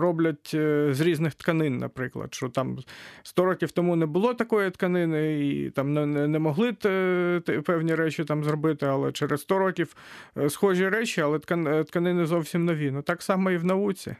[0.00, 2.34] роблять е, з різних тканин, наприклад.
[2.34, 2.78] Що там
[3.22, 6.72] 100 років тому не було такої тканини, і там не, не, могли
[7.64, 9.96] певні речі там зробити, але через 100 років
[10.36, 12.90] е, схожі речі, але ткан, тканини зовсім нові.
[12.90, 14.16] Ну так само і в науці.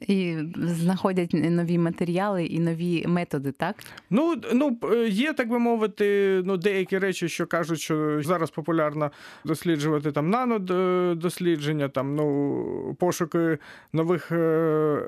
[0.00, 3.76] І знаходять нові матеріали і нові методи, так?
[4.10, 9.10] Ну, ну є, так би мовити, ну, деякі речі, що кажуть, що зараз популярно
[9.44, 13.58] досліджувати там нанодослідження, там, ну, пошуки
[13.92, 15.00] нових е,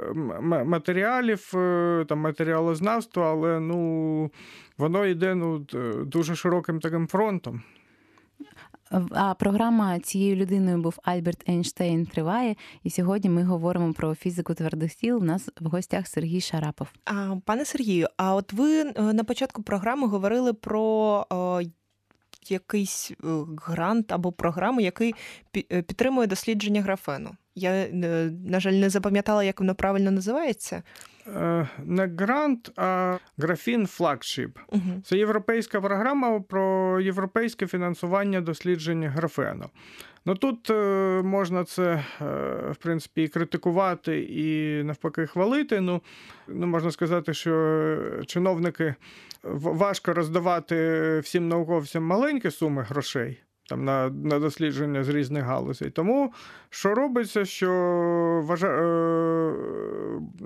[0.43, 4.31] матеріалів, е, там, матеріалознавства, але ну,
[4.79, 5.67] воно йде ну,
[6.07, 7.63] дуже широким таким фронтом.
[9.11, 12.57] А програма цією людиною був Альберт Ейнштейн триває.
[12.83, 15.17] І сьогодні ми говоримо про фізику твердих тіл.
[15.17, 16.89] У нас в гостях Сергій Шарапов.
[17.05, 21.61] А, Пане Сергію, а от ви е, на початку програми говорили про о,
[22.51, 23.15] якийсь е,
[23.63, 25.15] грант або програму, який
[25.73, 27.31] е, підтримує дослідження графену.
[27.59, 27.89] Я,
[28.45, 30.83] на жаль, не запам'ятала, як воно правильно називається.
[31.27, 34.59] Е, не грант, а графін флагшип.
[34.69, 35.03] Угу.
[35.05, 39.65] Це європейська програма про європейське фінансування досліджень графену.
[40.27, 40.75] Ну тут е,
[41.25, 42.05] можна це, е,
[42.71, 45.81] в принципі, і критикувати, і навпаки хвалити.
[45.81, 46.03] Ну,
[46.49, 48.95] ну можна сказати, що чиновники
[49.43, 53.39] важко роздавати всім науковцям маленькі суми грошей
[53.69, 55.91] там на на дослідження з різних галузей.
[55.91, 56.33] Тому
[56.71, 57.71] що робиться, що
[58.45, 58.69] вважа...
[58.69, 59.53] Е,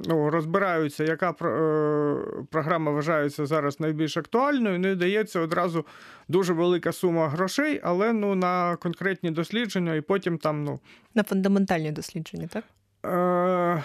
[0.09, 5.87] ну, розбираються, яка е, програма вважається зараз найбільш актуальною, ну і дається одразу
[6.29, 10.65] дуже велика сума грошей, але ну, на конкретні дослідження, і потім там.
[10.65, 10.81] ну...
[11.15, 12.65] На фундаментальні дослідження, так?
[13.07, 13.83] Е...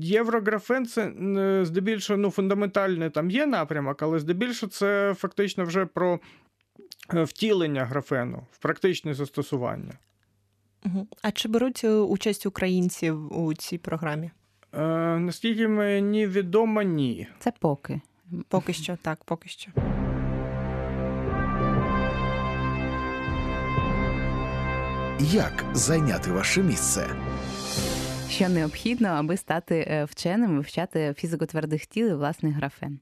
[0.00, 1.12] Єврографен це
[1.64, 6.20] здебільшого ну, фундаментальний там є напрямок, але здебільшого це фактично вже про
[6.51, 6.51] Е,
[7.10, 9.92] втілення графену в практичне застосування.
[11.22, 14.30] А чи беруть е, участь українці у цій програмі?
[14.72, 14.80] Е,
[15.18, 17.28] Наскільки мені відомо, ні.
[17.38, 18.00] Це поки.
[18.48, 19.70] Поки що, так, поки що.
[25.20, 27.06] Як зайняти ваше місце?
[28.30, 32.98] Що необхідно, аби стати е, вченим, вивчати фізико твердих тіл і власний графен?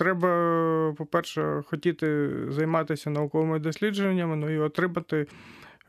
[0.00, 5.26] Треба, по-перше, хотіти займатися науковими дослідженнями, ну і отримати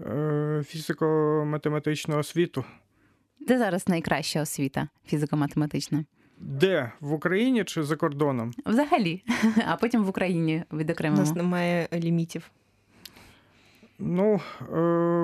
[0.02, 2.66] е, фізико-математичну освіту.
[3.40, 6.06] Де зараз найкраща освіта фізико-математична?
[6.38, 6.92] Де?
[7.00, 8.54] В Україні чи за кордоном?
[8.66, 9.24] Взагалі,
[9.68, 11.22] а потім в Україні відокремимо.
[11.22, 12.52] У нас немає лімітів.
[14.00, 14.76] Ну, е,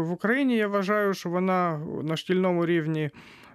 [0.01, 3.09] в Україні я вважаю, що вона на шкільному рівні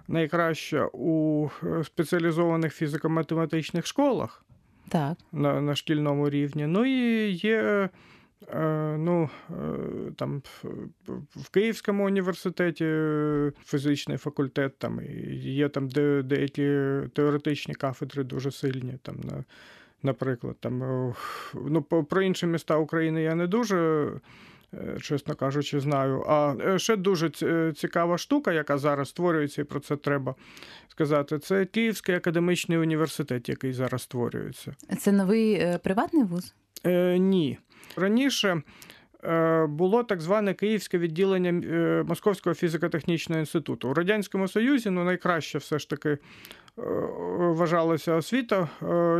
[0.07, 4.43] найкраща у е, спеціалізованих фізико-математичних школах
[4.93, 5.17] так.
[5.31, 6.67] на на шкільному рівні.
[6.67, 7.89] Ну і є
[8.53, 10.41] е, ну, е, там
[11.35, 12.85] в Київському університеті
[13.65, 14.99] фізичний факультет, там
[15.41, 16.63] є там де, деякі
[17.13, 18.93] теоретичні кафедри дуже сильні.
[19.01, 19.43] там на
[20.05, 21.13] Наприклад, там
[21.53, 24.09] ну, про інші міста України я не дуже,
[25.01, 26.23] чесно кажучи, знаю.
[26.27, 27.29] А ще дуже
[27.75, 30.35] цікава штука, яка зараз створюється, і про це треба
[30.87, 34.75] сказати, це Київський академічний університет, який зараз створюється.
[34.99, 36.53] Це новий е, приватний вуз?
[36.85, 37.57] Е, Ні.
[37.95, 38.61] Раніше
[39.23, 43.89] е, було так зване Київське відділення е, Московського фізико-технічного інституту.
[43.89, 46.17] У Радянському Союзі ну, найкраще все ж таки
[47.37, 48.69] вважалася освіта,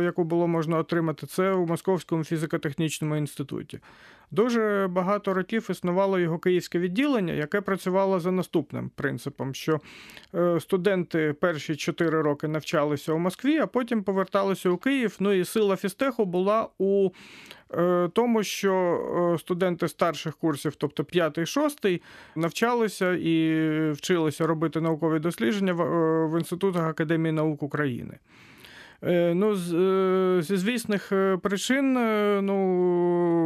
[0.02, 3.80] яку було можна отримати, це у Московському фізико-технічному інституті.
[4.30, 9.80] Дуже багато років існувало його київське відділення, яке працювало за наступним принципом, що
[10.34, 15.16] е, студенти перші чотири роки навчалися у Москві, а потім поверталися у Київ.
[15.20, 17.10] Ну і сила фістеху була у
[17.74, 18.74] е, тому, що
[19.34, 22.00] е, студенти старших курсів, тобто 5-6,
[22.36, 28.18] навчалися і вчилися робити наукові дослідження в інститутах Академії наук України.
[29.06, 31.92] Е, ну, е, Зі звісних е, причин,
[32.46, 32.56] ну,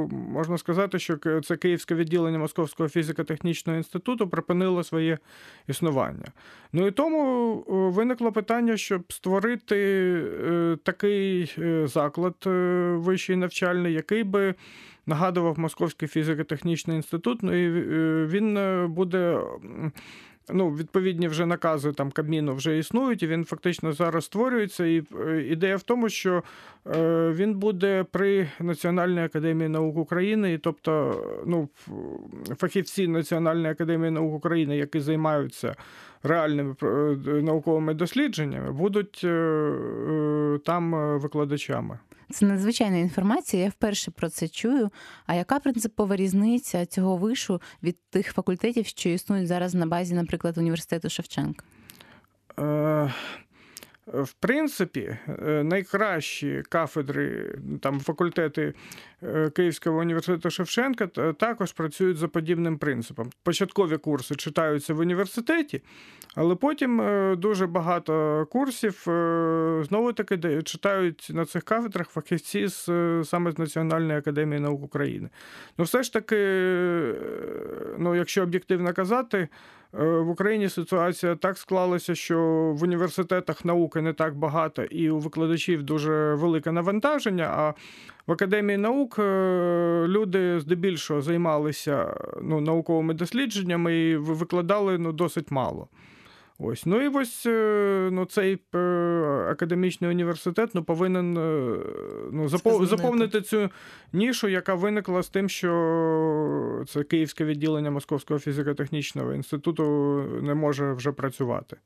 [0.09, 5.19] можна сказати, що це Київське відділення Московського фізико-технічного інституту припинило своє
[5.69, 6.25] існування.
[6.73, 10.23] Ну і тому виникло питання, щоб створити
[10.83, 12.35] такий заклад
[13.05, 14.55] вищий навчальний, який би
[15.07, 17.43] нагадував Московський фізико-технічний інститут.
[17.43, 17.71] Ну і
[18.27, 19.41] він буде
[20.53, 24.86] ну, відповідні вже накази там Кабміну вже існують, і він фактично зараз створюється.
[24.86, 26.42] І е, ідея в тому, що
[26.86, 31.68] е, він буде при Національній академії наук України, і тобто ну,
[32.57, 35.76] фахівці Національної академії наук України, які займаються
[36.22, 36.86] реальними е,
[37.42, 39.26] науковими дослідженнями, будуть
[40.64, 41.99] там викладачами.
[42.31, 43.62] Це надзвичайна інформація.
[43.62, 44.91] Я вперше про це чую.
[45.26, 50.59] А яка принципова різниця цього вишу від тих факультетів, що існують зараз на базі, наприклад,
[50.59, 51.64] університету Шевченка?
[52.59, 53.12] Е,
[54.15, 55.17] В принципі,
[55.63, 58.75] найкращі кафедри, там факультети
[59.55, 63.31] Київського університету Шевченка також працюють за подібним принципом.
[63.43, 65.83] Початкові курси читаються в університеті,
[66.35, 67.03] але потім
[67.39, 69.03] дуже багато курсів
[69.89, 72.85] знову таки читають на цих кафедрах фахівці з
[73.25, 75.29] саме з Національної академії наук України.
[75.79, 76.37] Ну, все ж таки,
[77.99, 79.49] ну, якщо об'єктивно казати,
[79.93, 82.39] в Україні ситуація так склалася, що
[82.76, 87.45] в університетах науки не так багато, і у викладачів дуже велике навантаження.
[87.45, 87.74] А
[88.26, 89.18] в академії наук
[90.09, 95.89] люди здебільшого займалися ну, науковими дослідженнями і викладали ну, досить мало.
[96.61, 96.87] Ось.
[96.87, 97.43] Ну і ось
[98.13, 98.59] ну, цей
[99.51, 101.33] академічний університет ну, повинен
[102.33, 102.87] ну, запов...
[102.87, 103.71] заповнити цю
[104.13, 109.85] нішу, яка виникла з тим, що це Київське відділення Московського фізико-технічного інституту
[110.43, 111.77] не може вже працювати.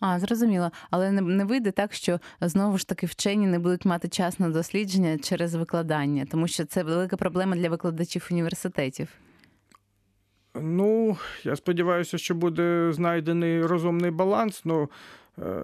[0.00, 0.70] А, зрозуміло.
[0.90, 4.48] Але не, не вийде так, що знову ж таки вчені не будуть мати час на
[4.48, 9.08] дослідження через викладання, тому що це велика проблема для викладачів університетів.
[10.54, 14.62] Ну, я сподіваюся, що буде знайдений розумний баланс.
[14.64, 14.88] Ну,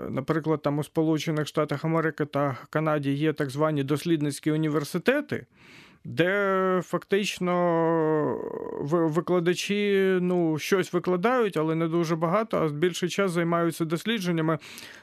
[0.09, 5.47] наприклад, там у Сполучених Штатах Америки та Канаді є так звані дослідницькі університети
[6.09, 7.55] де фактично
[8.91, 14.59] викладачі ну, щось викладають, але не дуже багато, а більший час займаються дослідженнями.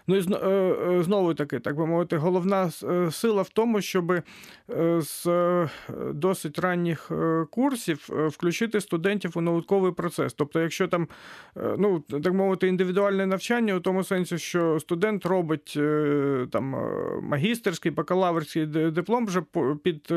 [0.08, 4.14] Ну і е, е, знову таки, так би мовити, головна е, сила в тому, щоб
[4.98, 5.26] з
[6.14, 7.12] досить ранніх
[7.50, 10.34] курсів включити студентів у науковий процес.
[10.34, 11.08] Тобто, якщо там,
[11.78, 15.80] ну так мовити, індивідуальне навчання у тому сенсі, що студент робить
[16.52, 16.76] там
[17.22, 19.42] магістерський, бакалаврський диплом вже
[19.84, 20.14] під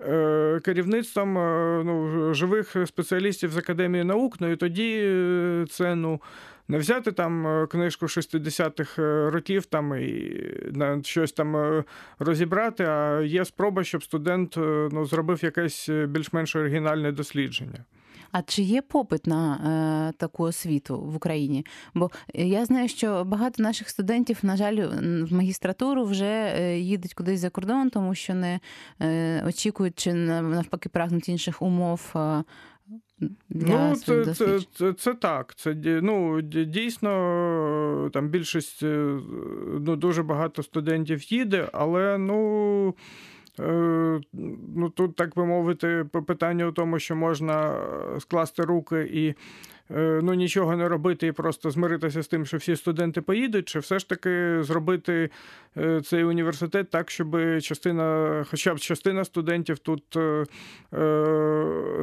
[0.00, 0.19] Е,
[0.64, 4.36] керівництвом е, ну, живих спеціалістів з академії наук.
[4.40, 6.20] Ну і тоді е, це ну.
[6.68, 10.42] Не взяти там книжку 60-х років там і
[10.72, 11.82] на щось там
[12.18, 14.54] розібрати, а є спроба, щоб студент
[14.92, 17.84] ну, зробив якесь більш-менш оригінальне дослідження.
[18.32, 21.66] А чи є попит на е, таку освіту в Україні?
[21.94, 24.76] Бо я знаю, що багато наших студентів, на жаль,
[25.30, 28.60] в магістратуру вже е, їдуть кудись за кордон, тому що не
[29.00, 32.12] е, очікують чи навпаки прагнуть інших умов.
[32.16, 32.44] Е,
[33.48, 35.54] для ну, це, це, це це, так.
[35.54, 39.18] Це ну, дійсно там більшість е,
[39.80, 42.94] ну, дуже багато студентів їде, але ну.
[43.58, 44.20] Е,
[44.76, 49.34] ну тут, так би мовити, питання у тому, що можна е, скласти руки і
[49.96, 53.78] е, ну, нічого не робити і просто змиритися з тим, що всі студенти поїдуть, чи
[53.78, 55.30] все ж таки зробити
[56.04, 60.04] цей університет так, щоб частина, хоча б частина студентів тут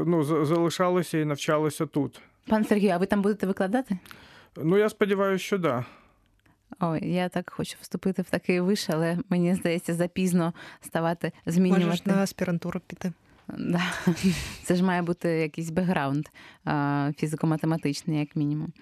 [0.05, 2.21] ну, залишалася і навчалася тут.
[2.47, 3.97] Пан Сергій, а ви там будете викладати?
[4.63, 5.63] Ну, я сподіваюся, що так.
[5.63, 5.85] Да.
[6.79, 11.85] Ой, я так хочу вступити в такий виш, але мені здається, запізно ставати змінювати.
[11.85, 13.13] Можеш на аспірантуру піти.
[13.57, 13.81] Да.
[14.63, 16.25] Це ж має бути якийсь бекграунд
[17.21, 18.73] фізико-математичний, як мінімум.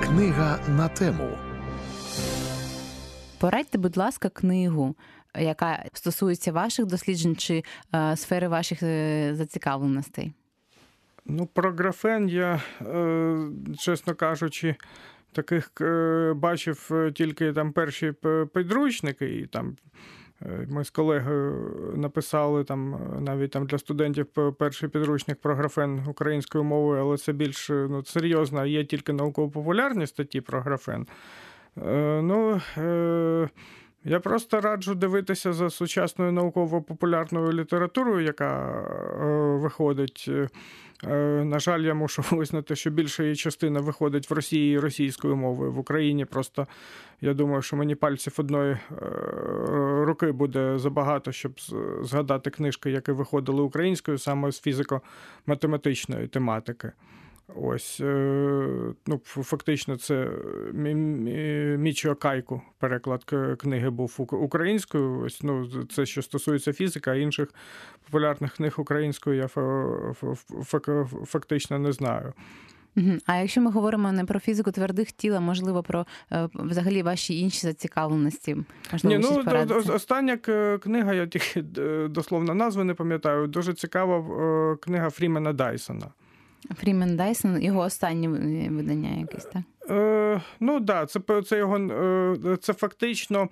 [0.00, 1.30] Книга на тему.
[3.38, 4.94] Порадьте, будь ласка, книгу,
[5.38, 7.64] яка стосується ваших досліджень чи
[8.16, 10.32] сфери ваших е, зацікавленостей.
[11.28, 13.36] Ну, про графен я, е,
[13.78, 14.76] чесно кажучи,
[15.32, 18.12] таких е, бачив е, тільки там перші
[18.54, 19.76] підручники, і там
[20.68, 24.26] ми з колегою написали там навіть там для студентів
[24.58, 30.40] перший підручник про графен українською мовою, але це більш ну, серйозно, є тільки науково-популярні статті
[30.40, 31.06] про графен.
[32.22, 32.60] Ну,
[34.06, 38.82] я просто раджу дивитися за сучасною науково-популярною літературою, яка
[39.62, 40.30] виходить.
[41.04, 45.72] Е, на жаль, я мушу визнати, що більша її частина виходить в Росії російською мовою.
[45.72, 46.66] В Україні просто
[47.20, 48.78] я думаю, що мені пальців одної е,
[50.04, 51.52] руки буде забагато, щоб
[52.02, 56.92] згадати книжки, які виходили українською саме з фізико-математичної тематики.
[57.54, 60.30] Ось, е, ну, фактично, це
[61.78, 63.24] Мічо Кайку переклад
[63.58, 65.20] книги був українською.
[65.20, 67.48] Ось, ну, Це що стосується фізики, а інших
[68.04, 69.48] популярних книг українською я
[71.26, 72.32] фактично не знаю.
[73.26, 77.60] А якщо ми говоримо не про фізику твердих тіла, можливо, про е, взагалі ваші інші
[77.60, 78.56] зацікавленості?
[78.92, 79.28] Можливо, Ні,
[79.68, 80.36] ну, Остання
[80.78, 81.62] книга, я тільки
[82.08, 86.06] дословно назви не пам'ятаю, дуже цікава е, книга Фрімена Дайсона.
[86.74, 88.28] Фрімен Дайсон, його останнє
[88.68, 89.62] видання якесь, так?
[89.90, 93.48] Е, Ну так, да, це це його е, це фактично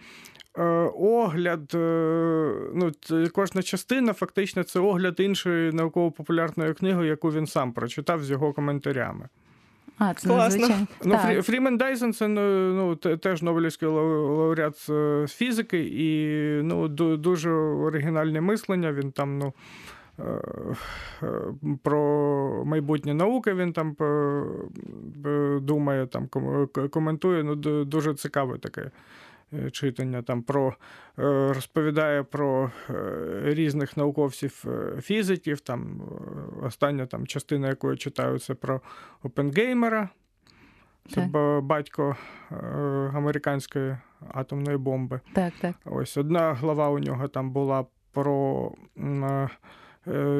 [0.59, 0.62] е,
[0.99, 1.75] огляд.
[1.75, 2.93] Е, ну,
[3.33, 9.29] Кожна частина фактично це огляд іншої науково-популярної книги, яку він сам прочитав з його коментарями.
[9.99, 10.87] А, це Класно.
[11.05, 11.17] Ну.
[11.17, 14.87] Фрі, Фрімен Дайсон це ну, теж Нобелівський лауреат
[15.27, 18.93] з фізики, і ну, дуже оригінальне мислення.
[18.93, 19.53] Він там, ну.
[20.19, 20.25] Е,
[21.23, 21.29] е,
[21.83, 26.29] Про майбутнє науки він там е, думає, там
[26.91, 27.45] коментує.
[27.45, 27.55] Ну,
[27.85, 28.91] дуже цікаве таке
[29.73, 30.23] читання.
[30.23, 30.75] Там про
[31.17, 32.71] розповідає про
[33.45, 35.61] різних науковців е, фізиків.
[35.61, 36.03] Там
[36.62, 38.81] остання там частина, яку я читаю, це про
[39.23, 40.09] Опенгеймера.
[41.09, 41.65] Це Так.
[41.65, 42.17] батько
[43.15, 43.97] американської
[44.35, 45.21] атомної бомби.
[45.33, 45.75] Так, так.
[45.85, 48.73] Ось одна глава у нього там була про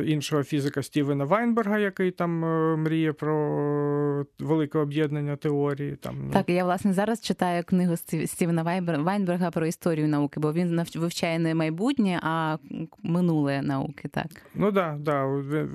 [0.07, 5.97] іншого фізика Стівена Вайнберга, який там е, мріє про велике об'єднання теорії.
[5.97, 7.97] Там, ну, Так, я власне зараз читаю книгу
[8.27, 12.57] Стівена Вайнберга про історію науки, бо він вивчає не майбутнє, а
[13.03, 14.09] минуле науки.
[14.09, 14.27] Так.
[14.55, 15.69] Ну да, да, він,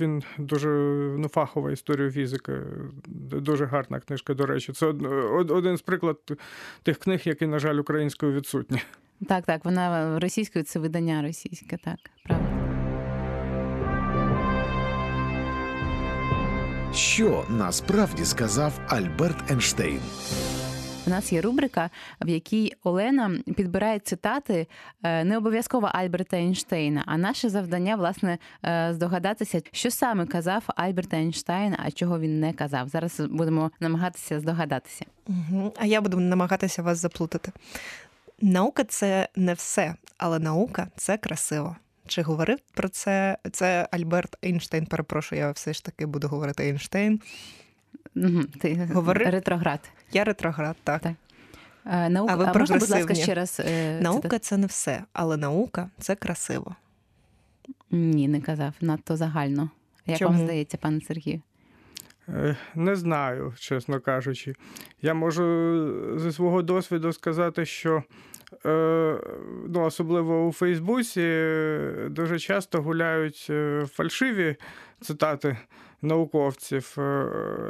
[0.00, 0.68] він дуже
[1.18, 2.52] ну, фахова історія фізики.
[3.32, 4.72] Дуже гарна книжка, до речі.
[4.72, 5.02] Це од-
[5.32, 6.16] од- один з приклад
[6.82, 8.78] тих книг, які, на жаль, українською відсутні.
[9.28, 12.49] Так, так, вона російською це видання російське, так, правда.
[16.94, 20.00] Що насправді сказав Альберт Ейнштейн?
[21.06, 24.66] У нас є рубрика, в якій Олена підбирає цитати
[25.02, 31.14] е, не обов'язково Альберта Ейнштейна, а наше завдання, власне, е, здогадатися, що саме казав Альберт
[31.14, 32.88] Ейнштейн, а чого він не казав.
[32.88, 35.04] Зараз будемо намагатися здогадатися.
[35.28, 35.72] Угу.
[35.76, 37.52] А я буду намагатися вас заплутати.
[38.40, 41.76] Наука це не все, але наука це красиво.
[42.06, 43.38] Чи говорив про це?
[43.52, 44.86] Це Альберт Ейнштейн.
[44.86, 47.20] Перепрошую, я все ж таки буду говорити Ейнштейн.
[48.60, 49.24] Ти Говори.
[49.24, 49.90] ретроград.
[50.12, 51.02] Я ретроград, так.
[51.02, 51.12] Так.
[51.86, 55.36] Е, Наука, А ви можна, будь ласка, ще раз е, Наука це не все, але
[55.36, 56.76] наука це красиво.
[57.90, 58.72] Ні, не казав.
[58.80, 59.70] Надто загально.
[60.06, 60.36] Як Чому?
[60.36, 61.40] вам здається, пане Сергію?
[62.28, 64.54] Е, Не знаю, чесно кажучи.
[65.02, 68.02] Я можу зі свого досвіду сказати, що
[69.68, 74.56] ну, особливо у Фейсбуці е, дуже часто гуляють е, фальшиві
[75.00, 75.56] цитати
[76.02, 76.94] науковців.
[76.98, 77.26] Е,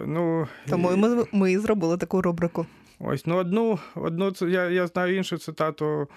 [0.07, 2.66] Ну, Тому і ми, ми і зробили таку рубрику.
[2.99, 6.09] Ось, ну одну, одну я, я знаю іншу цитату,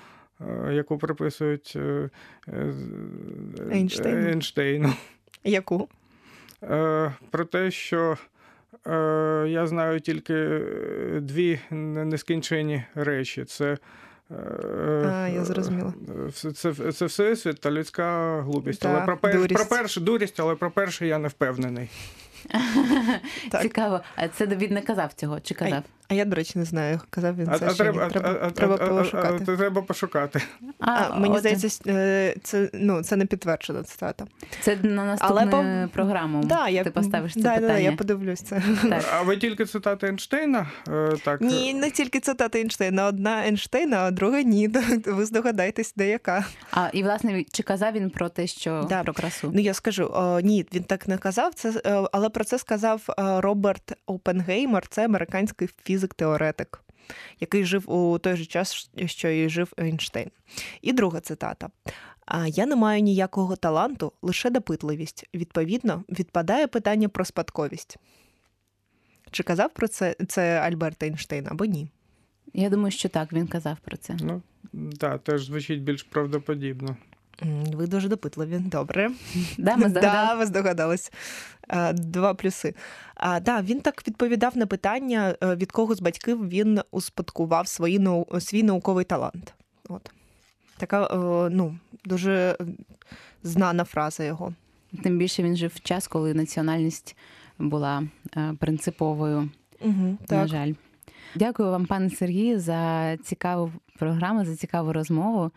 [0.42, 2.10] е, яку приписують е,
[2.48, 2.74] е,
[3.72, 4.28] Ейнштейну.
[4.28, 4.94] Ейнштейну.
[5.44, 5.90] Яку?
[6.64, 8.18] Е, Про те, що
[8.88, 13.46] е, я знаю тільки е, дві нескінчені речі.
[13.46, 13.78] Це, е,
[14.30, 15.94] А, я зрозуміла.
[16.28, 18.86] е, Це, це, це всесвіт та людська глупість.
[18.86, 19.54] але про, пер, дурість.
[19.56, 21.90] про перше дурість, але про перше я не впевнений.
[23.62, 25.84] Цікаво, а це Давід не казав цього, чи казав?
[26.14, 27.76] А я, до речі, не знаю, казав він це а, чи ні.
[27.76, 29.44] треба, Треба, а, а, треба а, а, пошукати.
[29.48, 30.42] а, треба пошукати.
[30.80, 34.26] А, мені отже, здається, е, це, ну, це не підтверджена цитата.
[34.62, 35.48] це на наступну Але
[35.86, 36.44] по- програму.
[36.44, 37.74] Да, я, ти поставиш це да, питання.
[37.74, 38.62] Да, я подивлюсь це.
[38.90, 39.04] Так.
[39.14, 40.68] А ви тільки цитати Ейнштейна?
[40.90, 43.06] Е, Так, Ні, не тільки цитата Ейнштейна.
[43.06, 44.68] Одна Ейнштейна, а друга ні.
[45.06, 46.46] Ви здогадаєтесь, де яка.
[46.72, 49.04] А і власне чи казав він про те, що Да.
[49.04, 49.52] про красу?
[49.54, 51.54] Ну я скажу, о, ні, він так не казав.
[51.54, 55.68] Це е, але про це сказав е, Роберт Опенгеймер, це американський
[56.04, 56.82] фізик-теоретик,
[57.40, 60.32] який жив у той же час, що і жив Ейнштейн.
[60.82, 61.70] І друга цитата.
[62.26, 65.30] А я не маю ніякого таланту, лише допитливість.
[65.34, 67.98] Відповідно, відпадає питання про спадковість.
[69.32, 71.90] Чи казав про це, це Альберт Ейнштейн або ні?
[72.54, 74.18] Я думаю, що так, він казав про це.
[74.22, 74.42] Ну,
[75.00, 76.98] так, теж звучить більш правдоподібно.
[77.74, 78.58] Ви дуже допитливі.
[78.58, 79.12] Добре.
[79.58, 81.12] Да, ми Да, ви здогадались.
[81.94, 82.74] Два плюси.
[83.16, 88.08] А, да, він так відповідав на питання, е, від кого з батьків він успадкував свої,
[88.40, 89.54] свій науковий талант.
[89.90, 90.12] От.
[90.78, 91.76] Така е, ну,
[92.06, 92.66] дуже е,
[93.44, 94.54] знана фраза його.
[95.04, 97.16] Тим більше він жив в час, коли національність
[97.60, 98.04] була
[98.60, 99.50] принциповою.
[99.82, 100.74] Угу, На жаль.
[101.36, 105.52] Дякую вам, пане Сергію, за цікаву програму, за цікаву розмову.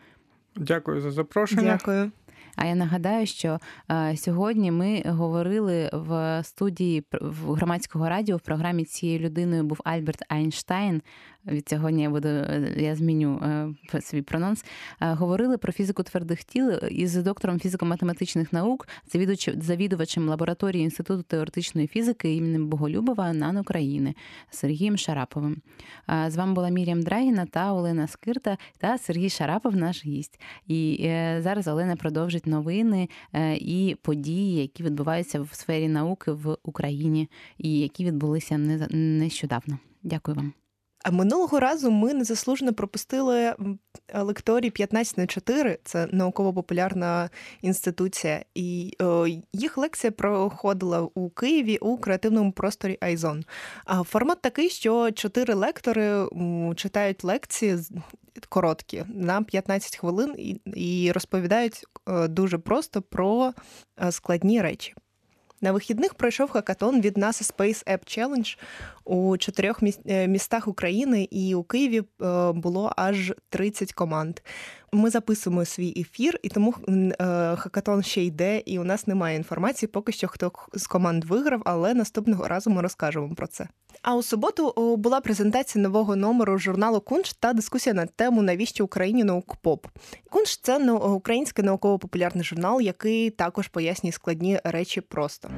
[0.57, 1.77] Дякую за запрошення.
[1.79, 2.11] Дякую.
[2.55, 3.59] А я нагадаю, що
[3.91, 10.23] е, сьогодні ми говорили в студії в громадського радіо в програмі цією людиною був Альберт
[10.29, 11.01] Айнштайн.
[11.47, 13.41] Від сьогодні я буду е, я зміню
[13.93, 14.65] е, свій прононс.
[15.01, 21.87] Е, говорили про фізику твердих тіл із доктором фізико-математичних наук, завідувач- завідувачем лабораторії інституту теоретичної
[21.87, 24.15] фізики імені Боголюбова НАН України
[24.49, 25.61] Сергієм Шараповим.
[26.27, 30.41] З вами була Мір'ям Драгіна та Олена Скирта та Сергій Шарапов, наш гість.
[30.67, 30.97] І
[31.39, 33.09] зараз Олена продовжить новини
[33.55, 39.79] і події, які відбуваються в сфері науки в Україні, і які відбулися не- нещодавно.
[40.03, 40.53] Дякую вам.
[41.11, 43.55] Минулого разу ми незаслужено пропустили
[44.13, 47.29] лекторій 15 на 4, це науково-популярна
[47.61, 53.43] інституція, і о, їх лекція проходила у Києві у креативному просторі Айзон.
[53.85, 56.27] А формат такий, що чотири лектори
[56.75, 57.77] читають лекції
[58.49, 63.53] короткі на 15 хвилин і, і розповідають е, дуже просто про
[64.03, 64.95] е, складні речі.
[65.61, 68.57] На вихідних пройшов хакатон від NASA Space App Challenge
[69.05, 72.03] у чотирьох е, містах України, і у Києві
[72.53, 74.39] було аж 30 команд.
[74.91, 76.75] Ми записуємо свій ефір, і тому
[77.57, 81.93] хакатон ще йде, і у нас немає інформації, поки що хто з команд виграв, але
[81.93, 83.67] наступного разу ми розкажемо про це.
[84.01, 89.23] А у суботу була презентація нового номеру журналу Кунш та дискусія на тему навіщо Україні
[89.23, 89.87] наукпоп.
[90.29, 95.49] Кунш це український науково-популярний журнал, який також пояснює складні речі просто.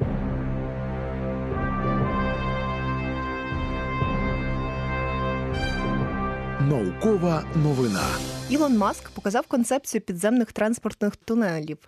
[6.60, 8.04] Наукова новина.
[8.50, 11.78] Ілон Маск показав концепцію підземних транспортних тунелів.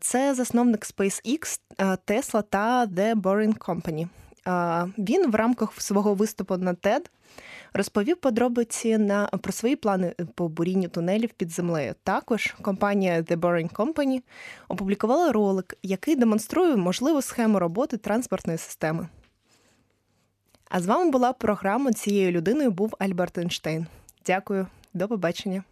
[0.00, 4.08] Це засновник SpaceX, Tesla та The Boring Company.
[4.98, 7.00] Він в рамках свого виступу на TED
[7.72, 11.94] розповів подробиці на про свої плани по бурінню тунелів під землею.
[12.02, 14.22] Також компанія The Boring Company
[14.68, 19.08] опублікувала ролик, який демонструє можливу схему роботи транспортної системи.
[20.68, 23.86] А з вами була програма цією людиною був Альберт Ейнштейн.
[24.26, 25.62] Дякую, до побачення.